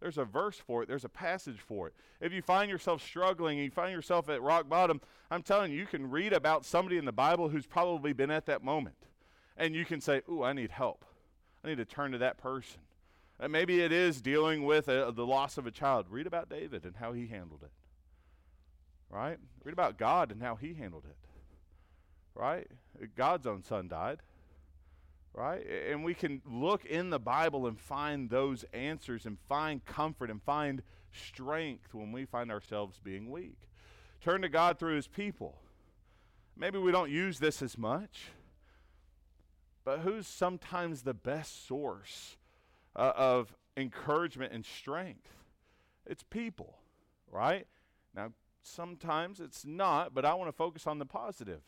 There's 0.00 0.18
a 0.18 0.24
verse 0.24 0.58
for 0.58 0.82
it. 0.82 0.88
There's 0.88 1.04
a 1.04 1.08
passage 1.08 1.60
for 1.60 1.88
it. 1.88 1.94
If 2.20 2.32
you 2.32 2.42
find 2.42 2.70
yourself 2.70 3.02
struggling 3.02 3.58
and 3.58 3.64
you 3.64 3.70
find 3.70 3.92
yourself 3.92 4.28
at 4.28 4.42
rock 4.42 4.68
bottom, 4.68 5.00
I'm 5.30 5.42
telling 5.42 5.72
you, 5.72 5.78
you 5.78 5.86
can 5.86 6.10
read 6.10 6.32
about 6.32 6.64
somebody 6.64 6.98
in 6.98 7.04
the 7.04 7.12
Bible 7.12 7.48
who's 7.48 7.66
probably 7.66 8.12
been 8.12 8.30
at 8.30 8.46
that 8.46 8.62
moment. 8.62 8.96
And 9.56 9.74
you 9.74 9.84
can 9.84 10.00
say, 10.00 10.22
Ooh, 10.28 10.42
I 10.42 10.52
need 10.52 10.70
help. 10.70 11.04
I 11.64 11.68
need 11.68 11.78
to 11.78 11.84
turn 11.84 12.12
to 12.12 12.18
that 12.18 12.38
person. 12.38 12.80
And 13.38 13.52
maybe 13.52 13.80
it 13.80 13.92
is 13.92 14.20
dealing 14.20 14.64
with 14.64 14.88
a, 14.88 15.08
uh, 15.08 15.10
the 15.10 15.26
loss 15.26 15.58
of 15.58 15.66
a 15.66 15.70
child. 15.70 16.06
Read 16.10 16.26
about 16.26 16.48
David 16.48 16.84
and 16.84 16.96
how 16.96 17.12
he 17.12 17.26
handled 17.26 17.62
it 17.62 17.72
right? 19.12 19.38
Read 19.62 19.72
about 19.72 19.98
God 19.98 20.32
and 20.32 20.42
how 20.42 20.56
he 20.56 20.74
handled 20.74 21.04
it, 21.04 21.16
right? 22.34 22.66
God's 23.14 23.46
own 23.46 23.62
son 23.62 23.86
died, 23.86 24.20
right? 25.34 25.64
And 25.90 26.02
we 26.02 26.14
can 26.14 26.40
look 26.46 26.84
in 26.86 27.10
the 27.10 27.20
Bible 27.20 27.66
and 27.66 27.78
find 27.78 28.30
those 28.30 28.64
answers 28.72 29.26
and 29.26 29.38
find 29.48 29.84
comfort 29.84 30.30
and 30.30 30.42
find 30.42 30.82
strength 31.12 31.94
when 31.94 32.10
we 32.10 32.24
find 32.24 32.50
ourselves 32.50 32.98
being 33.04 33.30
weak. 33.30 33.58
Turn 34.22 34.42
to 34.42 34.48
God 34.48 34.78
through 34.78 34.96
his 34.96 35.08
people. 35.08 35.58
Maybe 36.56 36.78
we 36.78 36.90
don't 36.90 37.10
use 37.10 37.38
this 37.38 37.60
as 37.60 37.76
much, 37.76 38.28
But 39.84 40.00
who's 40.00 40.26
sometimes 40.26 41.02
the 41.02 41.14
best 41.14 41.66
source 41.66 42.36
uh, 42.94 43.12
of 43.16 43.54
encouragement 43.76 44.52
and 44.52 44.64
strength? 44.64 45.28
It's 46.06 46.22
people, 46.22 46.78
right? 47.30 47.66
Now, 48.14 48.32
sometimes 48.62 49.40
it's 49.40 49.64
not, 49.64 50.14
but 50.14 50.24
I 50.24 50.34
want 50.34 50.48
to 50.48 50.56
focus 50.56 50.86
on 50.86 50.98
the 50.98 51.06
positive. 51.06 51.62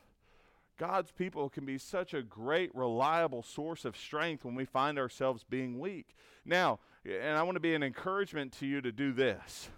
God's 0.77 1.12
people 1.12 1.48
can 1.48 1.64
be 1.64 1.79
such 1.79 2.14
a 2.14 2.22
great, 2.22 2.74
reliable 2.74 3.42
source 3.42 3.85
of 3.85 3.96
strength 3.96 4.44
when 4.44 4.55
we 4.55 4.64
find 4.64 4.98
ourselves 4.98 5.44
being 5.48 5.79
weak. 5.79 6.16
Now, 6.44 6.81
and 7.05 7.37
I 7.37 7.42
want 7.44 7.57
to 7.57 7.61
be 7.61 7.74
an 7.74 7.83
encouragement 7.83 8.53
to 8.59 8.66
you 8.66 8.81
to 8.81 8.90
do 8.90 9.12
this. 9.12 9.68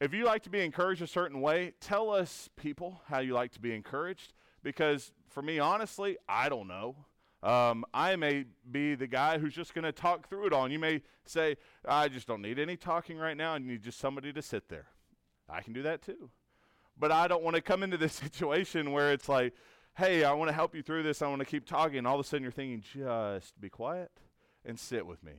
If 0.00 0.14
you 0.14 0.24
like 0.24 0.42
to 0.44 0.50
be 0.50 0.60
encouraged 0.60 1.02
a 1.02 1.06
certain 1.06 1.40
way, 1.40 1.72
tell 1.80 2.10
us, 2.10 2.48
people, 2.56 3.00
how 3.08 3.20
you 3.20 3.32
like 3.32 3.52
to 3.52 3.60
be 3.60 3.74
encouraged. 3.74 4.32
Because 4.62 5.12
for 5.30 5.42
me, 5.42 5.58
honestly, 5.58 6.18
I 6.28 6.48
don't 6.48 6.68
know. 6.68 6.96
Um, 7.42 7.84
I 7.94 8.16
may 8.16 8.44
be 8.70 8.94
the 8.94 9.06
guy 9.06 9.38
who's 9.38 9.54
just 9.54 9.74
going 9.74 9.84
to 9.84 9.92
talk 9.92 10.28
through 10.28 10.46
it 10.46 10.52
all. 10.52 10.64
And 10.64 10.72
you 10.72 10.78
may 10.78 11.02
say, 11.24 11.56
I 11.86 12.08
just 12.08 12.26
don't 12.26 12.42
need 12.42 12.58
any 12.58 12.76
talking 12.76 13.16
right 13.16 13.36
now. 13.36 13.52
I 13.52 13.58
need 13.58 13.82
just 13.82 13.98
somebody 13.98 14.32
to 14.32 14.42
sit 14.42 14.68
there. 14.68 14.86
I 15.48 15.62
can 15.62 15.72
do 15.72 15.82
that 15.82 16.02
too. 16.02 16.30
But 16.98 17.12
I 17.12 17.28
don't 17.28 17.44
want 17.44 17.56
to 17.56 17.62
come 17.62 17.82
into 17.82 17.96
this 17.96 18.12
situation 18.14 18.90
where 18.92 19.12
it's 19.12 19.28
like, 19.28 19.54
hey, 19.96 20.24
I 20.24 20.32
want 20.32 20.48
to 20.48 20.54
help 20.54 20.74
you 20.74 20.82
through 20.82 21.04
this. 21.04 21.22
I 21.22 21.28
want 21.28 21.40
to 21.40 21.46
keep 21.46 21.64
talking. 21.64 21.98
And 21.98 22.06
all 22.06 22.14
of 22.18 22.20
a 22.20 22.28
sudden 22.28 22.42
you're 22.42 22.52
thinking, 22.52 22.82
just 22.82 23.60
be 23.60 23.68
quiet 23.68 24.10
and 24.64 24.78
sit 24.78 25.06
with 25.06 25.22
me. 25.22 25.32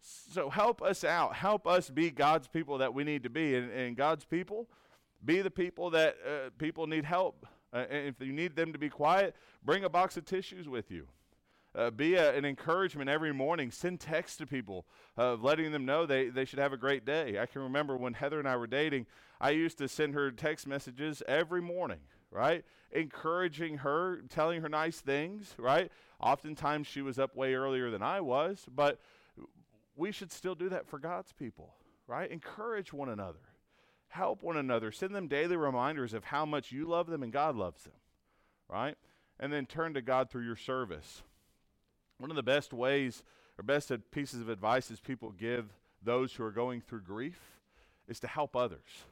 So 0.00 0.50
help 0.50 0.82
us 0.82 1.04
out. 1.04 1.34
Help 1.34 1.66
us 1.66 1.90
be 1.90 2.10
God's 2.10 2.48
people 2.48 2.78
that 2.78 2.94
we 2.94 3.04
need 3.04 3.22
to 3.22 3.30
be. 3.30 3.54
And, 3.54 3.70
and 3.70 3.96
God's 3.96 4.24
people, 4.24 4.68
be 5.24 5.42
the 5.42 5.50
people 5.50 5.90
that 5.90 6.16
uh, 6.26 6.50
people 6.58 6.86
need 6.86 7.04
help. 7.04 7.46
Uh, 7.72 7.84
if 7.90 8.20
you 8.20 8.32
need 8.32 8.56
them 8.56 8.72
to 8.72 8.78
be 8.78 8.88
quiet, 8.88 9.34
bring 9.64 9.84
a 9.84 9.88
box 9.88 10.16
of 10.16 10.24
tissues 10.24 10.68
with 10.68 10.90
you. 10.90 11.06
Uh, 11.74 11.90
be 11.90 12.14
a, 12.14 12.36
an 12.36 12.44
encouragement 12.44 13.08
every 13.08 13.32
morning. 13.32 13.70
Send 13.70 13.98
text 13.98 14.38
to 14.38 14.46
people, 14.46 14.84
uh, 15.16 15.34
letting 15.34 15.72
them 15.72 15.86
know 15.86 16.04
they, 16.04 16.28
they 16.28 16.44
should 16.44 16.58
have 16.58 16.72
a 16.72 16.76
great 16.76 17.06
day. 17.06 17.38
I 17.40 17.46
can 17.46 17.62
remember 17.62 17.96
when 17.96 18.12
Heather 18.12 18.38
and 18.38 18.48
I 18.48 18.56
were 18.56 18.66
dating, 18.66 19.06
I 19.40 19.50
used 19.50 19.78
to 19.78 19.88
send 19.88 20.14
her 20.14 20.30
text 20.30 20.66
messages 20.66 21.22
every 21.26 21.62
morning 21.62 22.00
right? 22.32 22.64
Encouraging 22.90 23.78
her, 23.78 24.22
telling 24.28 24.62
her 24.62 24.68
nice 24.68 25.00
things, 25.00 25.54
right? 25.58 25.90
Oftentimes 26.20 26.86
she 26.86 27.02
was 27.02 27.18
up 27.18 27.36
way 27.36 27.54
earlier 27.54 27.90
than 27.90 28.02
I 28.02 28.20
was, 28.20 28.66
but 28.74 28.98
we 29.94 30.10
should 30.10 30.32
still 30.32 30.54
do 30.54 30.68
that 30.70 30.86
for 30.86 30.98
God's 30.98 31.32
people, 31.32 31.74
right? 32.06 32.30
Encourage 32.30 32.92
one 32.92 33.10
another, 33.10 33.38
help 34.12 34.42
one 34.42 34.56
another, 34.56 34.92
send 34.92 35.14
them 35.14 35.28
daily 35.28 35.56
reminders 35.56 36.14
of 36.14 36.24
how 36.24 36.44
much 36.44 36.70
you 36.70 36.84
love 36.84 37.06
them 37.06 37.22
and 37.22 37.32
God 37.32 37.56
loves 37.56 37.82
them, 37.84 37.94
right? 38.68 38.96
And 39.40 39.52
then 39.52 39.66
turn 39.66 39.94
to 39.94 40.02
God 40.02 40.30
through 40.30 40.44
your 40.44 40.56
service. 40.56 41.22
One 42.18 42.30
of 42.30 42.36
the 42.36 42.42
best 42.42 42.72
ways 42.72 43.24
or 43.58 43.62
best 43.62 43.90
pieces 44.10 44.40
of 44.40 44.48
advice 44.48 44.90
is 44.90 45.00
people 45.00 45.32
give 45.32 45.66
those 46.02 46.32
who 46.34 46.44
are 46.44 46.50
going 46.50 46.80
through 46.80 47.02
grief 47.02 47.40
is 48.06 48.20
to 48.20 48.26
help 48.26 48.54
others, 48.54 49.04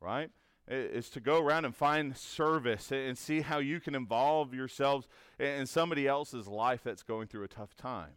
right? 0.00 0.30
is 0.68 1.08
to 1.10 1.20
go 1.20 1.40
around 1.40 1.64
and 1.64 1.74
find 1.74 2.16
service 2.16 2.90
and 2.90 3.16
see 3.16 3.40
how 3.40 3.58
you 3.58 3.78
can 3.78 3.94
involve 3.94 4.52
yourselves 4.52 5.06
in 5.38 5.64
somebody 5.66 6.08
else's 6.08 6.48
life 6.48 6.80
that's 6.82 7.04
going 7.04 7.28
through 7.28 7.44
a 7.44 7.48
tough 7.48 7.76
time. 7.76 8.10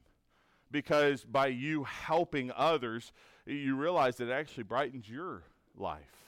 Because 0.71 1.23
by 1.23 1.47
you 1.47 1.83
helping 1.83 2.51
others, 2.55 3.11
you 3.45 3.75
realize 3.75 4.15
that 4.15 4.29
it 4.29 4.33
actually 4.33 4.63
brightens 4.63 5.07
your 5.07 5.43
life. 5.79 6.19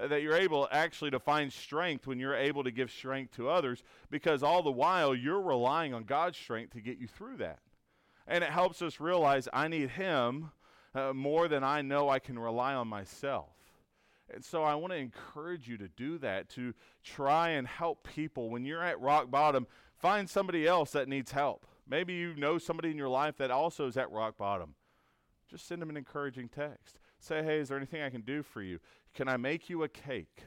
Uh, 0.00 0.06
that 0.06 0.22
you're 0.22 0.34
able 0.34 0.68
actually 0.72 1.10
to 1.10 1.18
find 1.18 1.52
strength 1.52 2.06
when 2.06 2.18
you're 2.18 2.34
able 2.34 2.64
to 2.64 2.70
give 2.70 2.90
strength 2.90 3.36
to 3.36 3.48
others, 3.48 3.82
because 4.10 4.42
all 4.42 4.62
the 4.62 4.70
while 4.70 5.14
you're 5.14 5.40
relying 5.40 5.92
on 5.92 6.04
God's 6.04 6.38
strength 6.38 6.72
to 6.72 6.80
get 6.80 6.98
you 6.98 7.06
through 7.06 7.36
that. 7.38 7.58
And 8.26 8.42
it 8.42 8.50
helps 8.50 8.80
us 8.80 9.00
realize 9.00 9.48
I 9.52 9.68
need 9.68 9.90
Him 9.90 10.50
uh, 10.94 11.12
more 11.12 11.48
than 11.48 11.62
I 11.62 11.82
know 11.82 12.08
I 12.08 12.18
can 12.18 12.38
rely 12.38 12.74
on 12.74 12.88
myself. 12.88 13.50
And 14.32 14.42
so 14.42 14.62
I 14.62 14.74
want 14.76 14.92
to 14.92 14.98
encourage 14.98 15.68
you 15.68 15.76
to 15.76 15.88
do 15.88 16.16
that, 16.18 16.48
to 16.50 16.72
try 17.04 17.50
and 17.50 17.66
help 17.66 18.08
people. 18.14 18.48
When 18.48 18.64
you're 18.64 18.82
at 18.82 19.00
rock 19.00 19.30
bottom, 19.30 19.66
find 19.98 20.28
somebody 20.28 20.66
else 20.66 20.92
that 20.92 21.08
needs 21.08 21.32
help. 21.32 21.66
Maybe 21.86 22.14
you 22.14 22.34
know 22.36 22.56
somebody 22.56 22.90
in 22.90 22.96
your 22.96 23.08
life 23.08 23.36
that 23.38 23.50
also 23.50 23.86
is 23.86 23.96
at 23.98 24.10
rock 24.10 24.38
bottom. 24.38 24.74
Just 25.50 25.66
send 25.68 25.82
them 25.82 25.90
an 25.90 25.98
encouraging 25.98 26.48
text. 26.48 26.98
Say, 27.22 27.42
hey, 27.44 27.58
is 27.60 27.68
there 27.68 27.76
anything 27.76 28.02
I 28.02 28.10
can 28.10 28.22
do 28.22 28.42
for 28.42 28.62
you? 28.62 28.80
Can 29.14 29.28
I 29.28 29.36
make 29.36 29.70
you 29.70 29.84
a 29.84 29.88
cake? 29.88 30.42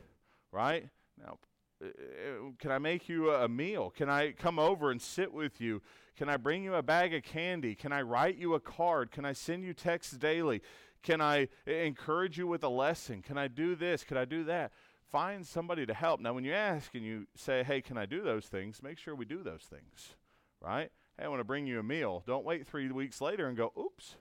Right? 0.51 0.89
Now, 1.17 1.37
uh, 1.81 1.87
uh, 1.87 2.51
can 2.59 2.71
I 2.71 2.79
make 2.79 3.07
you 3.07 3.31
a 3.31 3.47
meal? 3.47 3.91
Can 3.95 4.09
I 4.09 4.33
come 4.33 4.59
over 4.59 4.91
and 4.91 5.01
sit 5.01 5.33
with 5.33 5.61
you? 5.61 5.81
Can 6.17 6.27
I 6.27 6.35
bring 6.35 6.63
you 6.63 6.75
a 6.75 6.83
bag 6.83 7.13
of 7.13 7.23
candy? 7.23 7.75
Can 7.75 7.93
I 7.93 8.01
write 8.01 8.37
you 8.37 8.55
a 8.55 8.59
card? 8.59 9.11
Can 9.11 9.23
I 9.23 9.31
send 9.31 9.63
you 9.63 9.73
texts 9.73 10.17
daily? 10.17 10.61
Can 11.01 11.21
I 11.21 11.47
encourage 11.65 12.37
you 12.37 12.45
with 12.45 12.63
a 12.63 12.69
lesson? 12.69 13.21
Can 13.21 13.37
I 13.37 13.47
do 13.47 13.75
this? 13.75 14.03
Can 14.03 14.17
I 14.17 14.25
do 14.25 14.43
that? 14.45 14.71
Find 15.11 15.45
somebody 15.45 15.85
to 15.85 15.93
help. 15.93 16.19
Now, 16.19 16.33
when 16.33 16.43
you 16.43 16.53
ask 16.53 16.93
and 16.93 17.05
you 17.05 17.27
say, 17.35 17.63
hey, 17.63 17.79
can 17.81 17.97
I 17.97 18.05
do 18.05 18.21
those 18.21 18.47
things? 18.47 18.83
Make 18.83 18.97
sure 18.97 19.15
we 19.15 19.23
do 19.23 19.43
those 19.43 19.63
things, 19.63 20.15
right? 20.61 20.91
Hey, 21.17 21.23
I 21.23 21.27
want 21.29 21.39
to 21.39 21.45
bring 21.45 21.67
you 21.67 21.79
a 21.79 21.83
meal. 21.83 22.23
Don't 22.27 22.43
wait 22.43 22.67
three 22.67 22.91
weeks 22.91 23.21
later 23.21 23.47
and 23.47 23.55
go, 23.55 23.71
oops, 23.79 24.15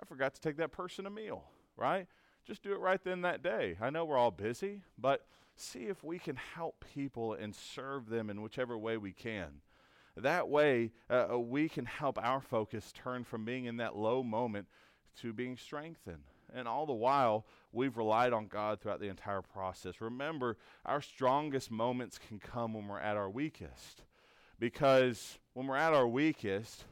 I 0.00 0.04
forgot 0.04 0.34
to 0.34 0.40
take 0.40 0.56
that 0.58 0.70
person 0.70 1.06
a 1.06 1.10
meal, 1.10 1.44
right? 1.78 2.06
Just 2.46 2.62
do 2.62 2.72
it 2.72 2.80
right 2.80 3.02
then 3.02 3.22
that 3.22 3.42
day. 3.42 3.76
I 3.80 3.90
know 3.90 4.04
we're 4.04 4.18
all 4.18 4.30
busy, 4.30 4.82
but 4.98 5.26
see 5.56 5.84
if 5.84 6.02
we 6.02 6.18
can 6.18 6.36
help 6.36 6.84
people 6.94 7.34
and 7.34 7.54
serve 7.54 8.08
them 8.08 8.30
in 8.30 8.42
whichever 8.42 8.76
way 8.76 8.96
we 8.96 9.12
can. 9.12 9.60
That 10.16 10.48
way, 10.48 10.92
uh, 11.08 11.38
we 11.38 11.68
can 11.68 11.84
help 11.84 12.18
our 12.20 12.40
focus 12.40 12.92
turn 12.92 13.24
from 13.24 13.44
being 13.44 13.66
in 13.66 13.76
that 13.76 13.96
low 13.96 14.22
moment 14.22 14.66
to 15.20 15.32
being 15.32 15.56
strengthened. 15.56 16.24
And 16.54 16.66
all 16.66 16.86
the 16.86 16.92
while, 16.94 17.44
we've 17.72 17.96
relied 17.96 18.32
on 18.32 18.46
God 18.46 18.80
throughout 18.80 19.00
the 19.00 19.08
entire 19.08 19.42
process. 19.42 20.00
Remember, 20.00 20.56
our 20.86 21.02
strongest 21.02 21.70
moments 21.70 22.18
can 22.18 22.38
come 22.38 22.72
when 22.72 22.88
we're 22.88 22.98
at 22.98 23.16
our 23.16 23.28
weakest. 23.28 24.02
Because 24.58 25.38
when 25.52 25.66
we're 25.66 25.76
at 25.76 25.92
our 25.92 26.08
weakest, 26.08 26.84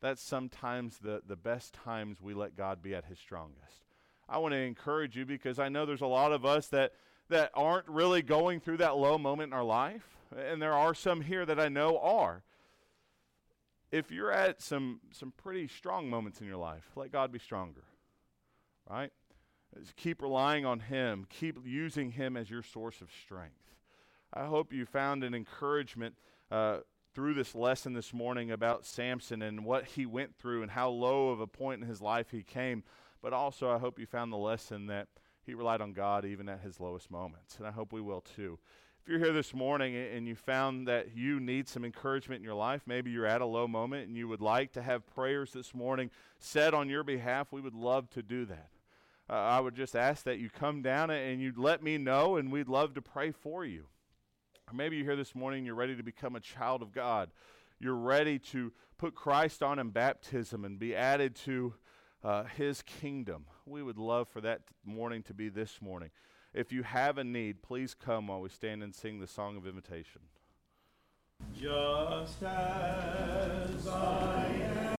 that's 0.00 0.22
sometimes 0.22 0.98
the, 0.98 1.22
the 1.26 1.36
best 1.36 1.74
times 1.74 2.20
we 2.20 2.34
let 2.34 2.56
God 2.56 2.82
be 2.82 2.94
at 2.94 3.04
his 3.04 3.18
strongest. 3.18 3.81
I 4.32 4.38
want 4.38 4.52
to 4.52 4.58
encourage 4.58 5.14
you 5.14 5.26
because 5.26 5.58
I 5.58 5.68
know 5.68 5.84
there's 5.84 6.00
a 6.00 6.06
lot 6.06 6.32
of 6.32 6.46
us 6.46 6.68
that, 6.68 6.92
that 7.28 7.50
aren't 7.54 7.86
really 7.86 8.22
going 8.22 8.60
through 8.60 8.78
that 8.78 8.96
low 8.96 9.18
moment 9.18 9.52
in 9.52 9.58
our 9.58 9.64
life. 9.64 10.16
And 10.34 10.62
there 10.62 10.72
are 10.72 10.94
some 10.94 11.20
here 11.20 11.44
that 11.44 11.60
I 11.60 11.68
know 11.68 11.98
are 11.98 12.42
if 13.90 14.10
you're 14.10 14.32
at 14.32 14.62
some 14.62 15.00
some 15.10 15.34
pretty 15.36 15.68
strong 15.68 16.08
moments 16.08 16.40
in 16.40 16.46
your 16.46 16.56
life, 16.56 16.84
let 16.96 17.12
God 17.12 17.30
be 17.30 17.38
stronger. 17.38 17.84
Right? 18.88 19.12
Just 19.78 19.96
keep 19.96 20.22
relying 20.22 20.64
on 20.64 20.80
Him. 20.80 21.26
Keep 21.28 21.58
using 21.66 22.12
Him 22.12 22.34
as 22.34 22.50
your 22.50 22.62
source 22.62 23.02
of 23.02 23.10
strength. 23.22 23.76
I 24.32 24.46
hope 24.46 24.72
you 24.72 24.86
found 24.86 25.24
an 25.24 25.34
encouragement 25.34 26.14
uh, 26.50 26.78
through 27.14 27.34
this 27.34 27.54
lesson 27.54 27.92
this 27.92 28.14
morning 28.14 28.50
about 28.50 28.86
Samson 28.86 29.42
and 29.42 29.64
what 29.64 29.84
he 29.84 30.06
went 30.06 30.36
through 30.36 30.62
and 30.62 30.70
how 30.70 30.88
low 30.88 31.28
of 31.28 31.40
a 31.40 31.46
point 31.46 31.82
in 31.82 31.88
his 31.88 32.00
life 32.00 32.30
he 32.30 32.42
came. 32.42 32.82
But 33.22 33.32
also, 33.32 33.70
I 33.70 33.78
hope 33.78 33.98
you 33.98 34.06
found 34.06 34.32
the 34.32 34.36
lesson 34.36 34.86
that 34.86 35.08
he 35.44 35.54
relied 35.54 35.80
on 35.80 35.92
God 35.92 36.24
even 36.24 36.48
at 36.48 36.60
his 36.60 36.80
lowest 36.80 37.10
moments. 37.10 37.56
And 37.56 37.66
I 37.66 37.70
hope 37.70 37.92
we 37.92 38.00
will 38.00 38.20
too. 38.20 38.58
If 39.00 39.08
you're 39.08 39.18
here 39.18 39.32
this 39.32 39.52
morning 39.52 39.96
and 39.96 40.28
you 40.28 40.36
found 40.36 40.86
that 40.86 41.16
you 41.16 41.40
need 41.40 41.68
some 41.68 41.84
encouragement 41.84 42.38
in 42.38 42.44
your 42.44 42.54
life, 42.54 42.82
maybe 42.86 43.10
you're 43.10 43.26
at 43.26 43.40
a 43.40 43.46
low 43.46 43.66
moment 43.66 44.06
and 44.06 44.16
you 44.16 44.28
would 44.28 44.40
like 44.40 44.72
to 44.72 44.82
have 44.82 45.06
prayers 45.06 45.52
this 45.52 45.74
morning 45.74 46.10
said 46.38 46.72
on 46.74 46.88
your 46.88 47.02
behalf, 47.02 47.48
we 47.50 47.60
would 47.60 47.74
love 47.74 48.08
to 48.10 48.22
do 48.22 48.44
that. 48.46 48.68
Uh, 49.28 49.34
I 49.34 49.60
would 49.60 49.74
just 49.74 49.96
ask 49.96 50.24
that 50.24 50.38
you 50.38 50.50
come 50.50 50.82
down 50.82 51.10
and 51.10 51.40
you'd 51.40 51.58
let 51.58 51.82
me 51.82 51.96
know, 51.98 52.36
and 52.36 52.52
we'd 52.52 52.68
love 52.68 52.94
to 52.94 53.02
pray 53.02 53.30
for 53.30 53.64
you. 53.64 53.86
Or 54.70 54.74
maybe 54.74 54.96
you're 54.96 55.06
here 55.06 55.16
this 55.16 55.34
morning, 55.34 55.64
you're 55.64 55.74
ready 55.74 55.96
to 55.96 56.02
become 56.02 56.36
a 56.36 56.40
child 56.40 56.82
of 56.82 56.92
God. 56.92 57.30
You're 57.80 57.94
ready 57.94 58.38
to 58.50 58.72
put 58.98 59.14
Christ 59.14 59.62
on 59.62 59.78
in 59.78 59.90
baptism 59.90 60.64
and 60.64 60.78
be 60.78 60.94
added 60.94 61.34
to 61.46 61.74
uh, 62.24 62.44
his 62.44 62.82
kingdom. 62.82 63.46
We 63.66 63.82
would 63.82 63.98
love 63.98 64.28
for 64.28 64.40
that 64.40 64.62
morning 64.84 65.22
to 65.24 65.34
be 65.34 65.48
this 65.48 65.80
morning. 65.80 66.10
If 66.54 66.72
you 66.72 66.82
have 66.82 67.18
a 67.18 67.24
need, 67.24 67.62
please 67.62 67.94
come 67.94 68.26
while 68.26 68.40
we 68.40 68.48
stand 68.48 68.82
and 68.82 68.94
sing 68.94 69.20
the 69.20 69.26
song 69.26 69.56
of 69.56 69.66
invitation. 69.66 70.22
Just 71.54 72.42
as 72.42 73.88
I 73.88 74.46
am. 74.76 74.82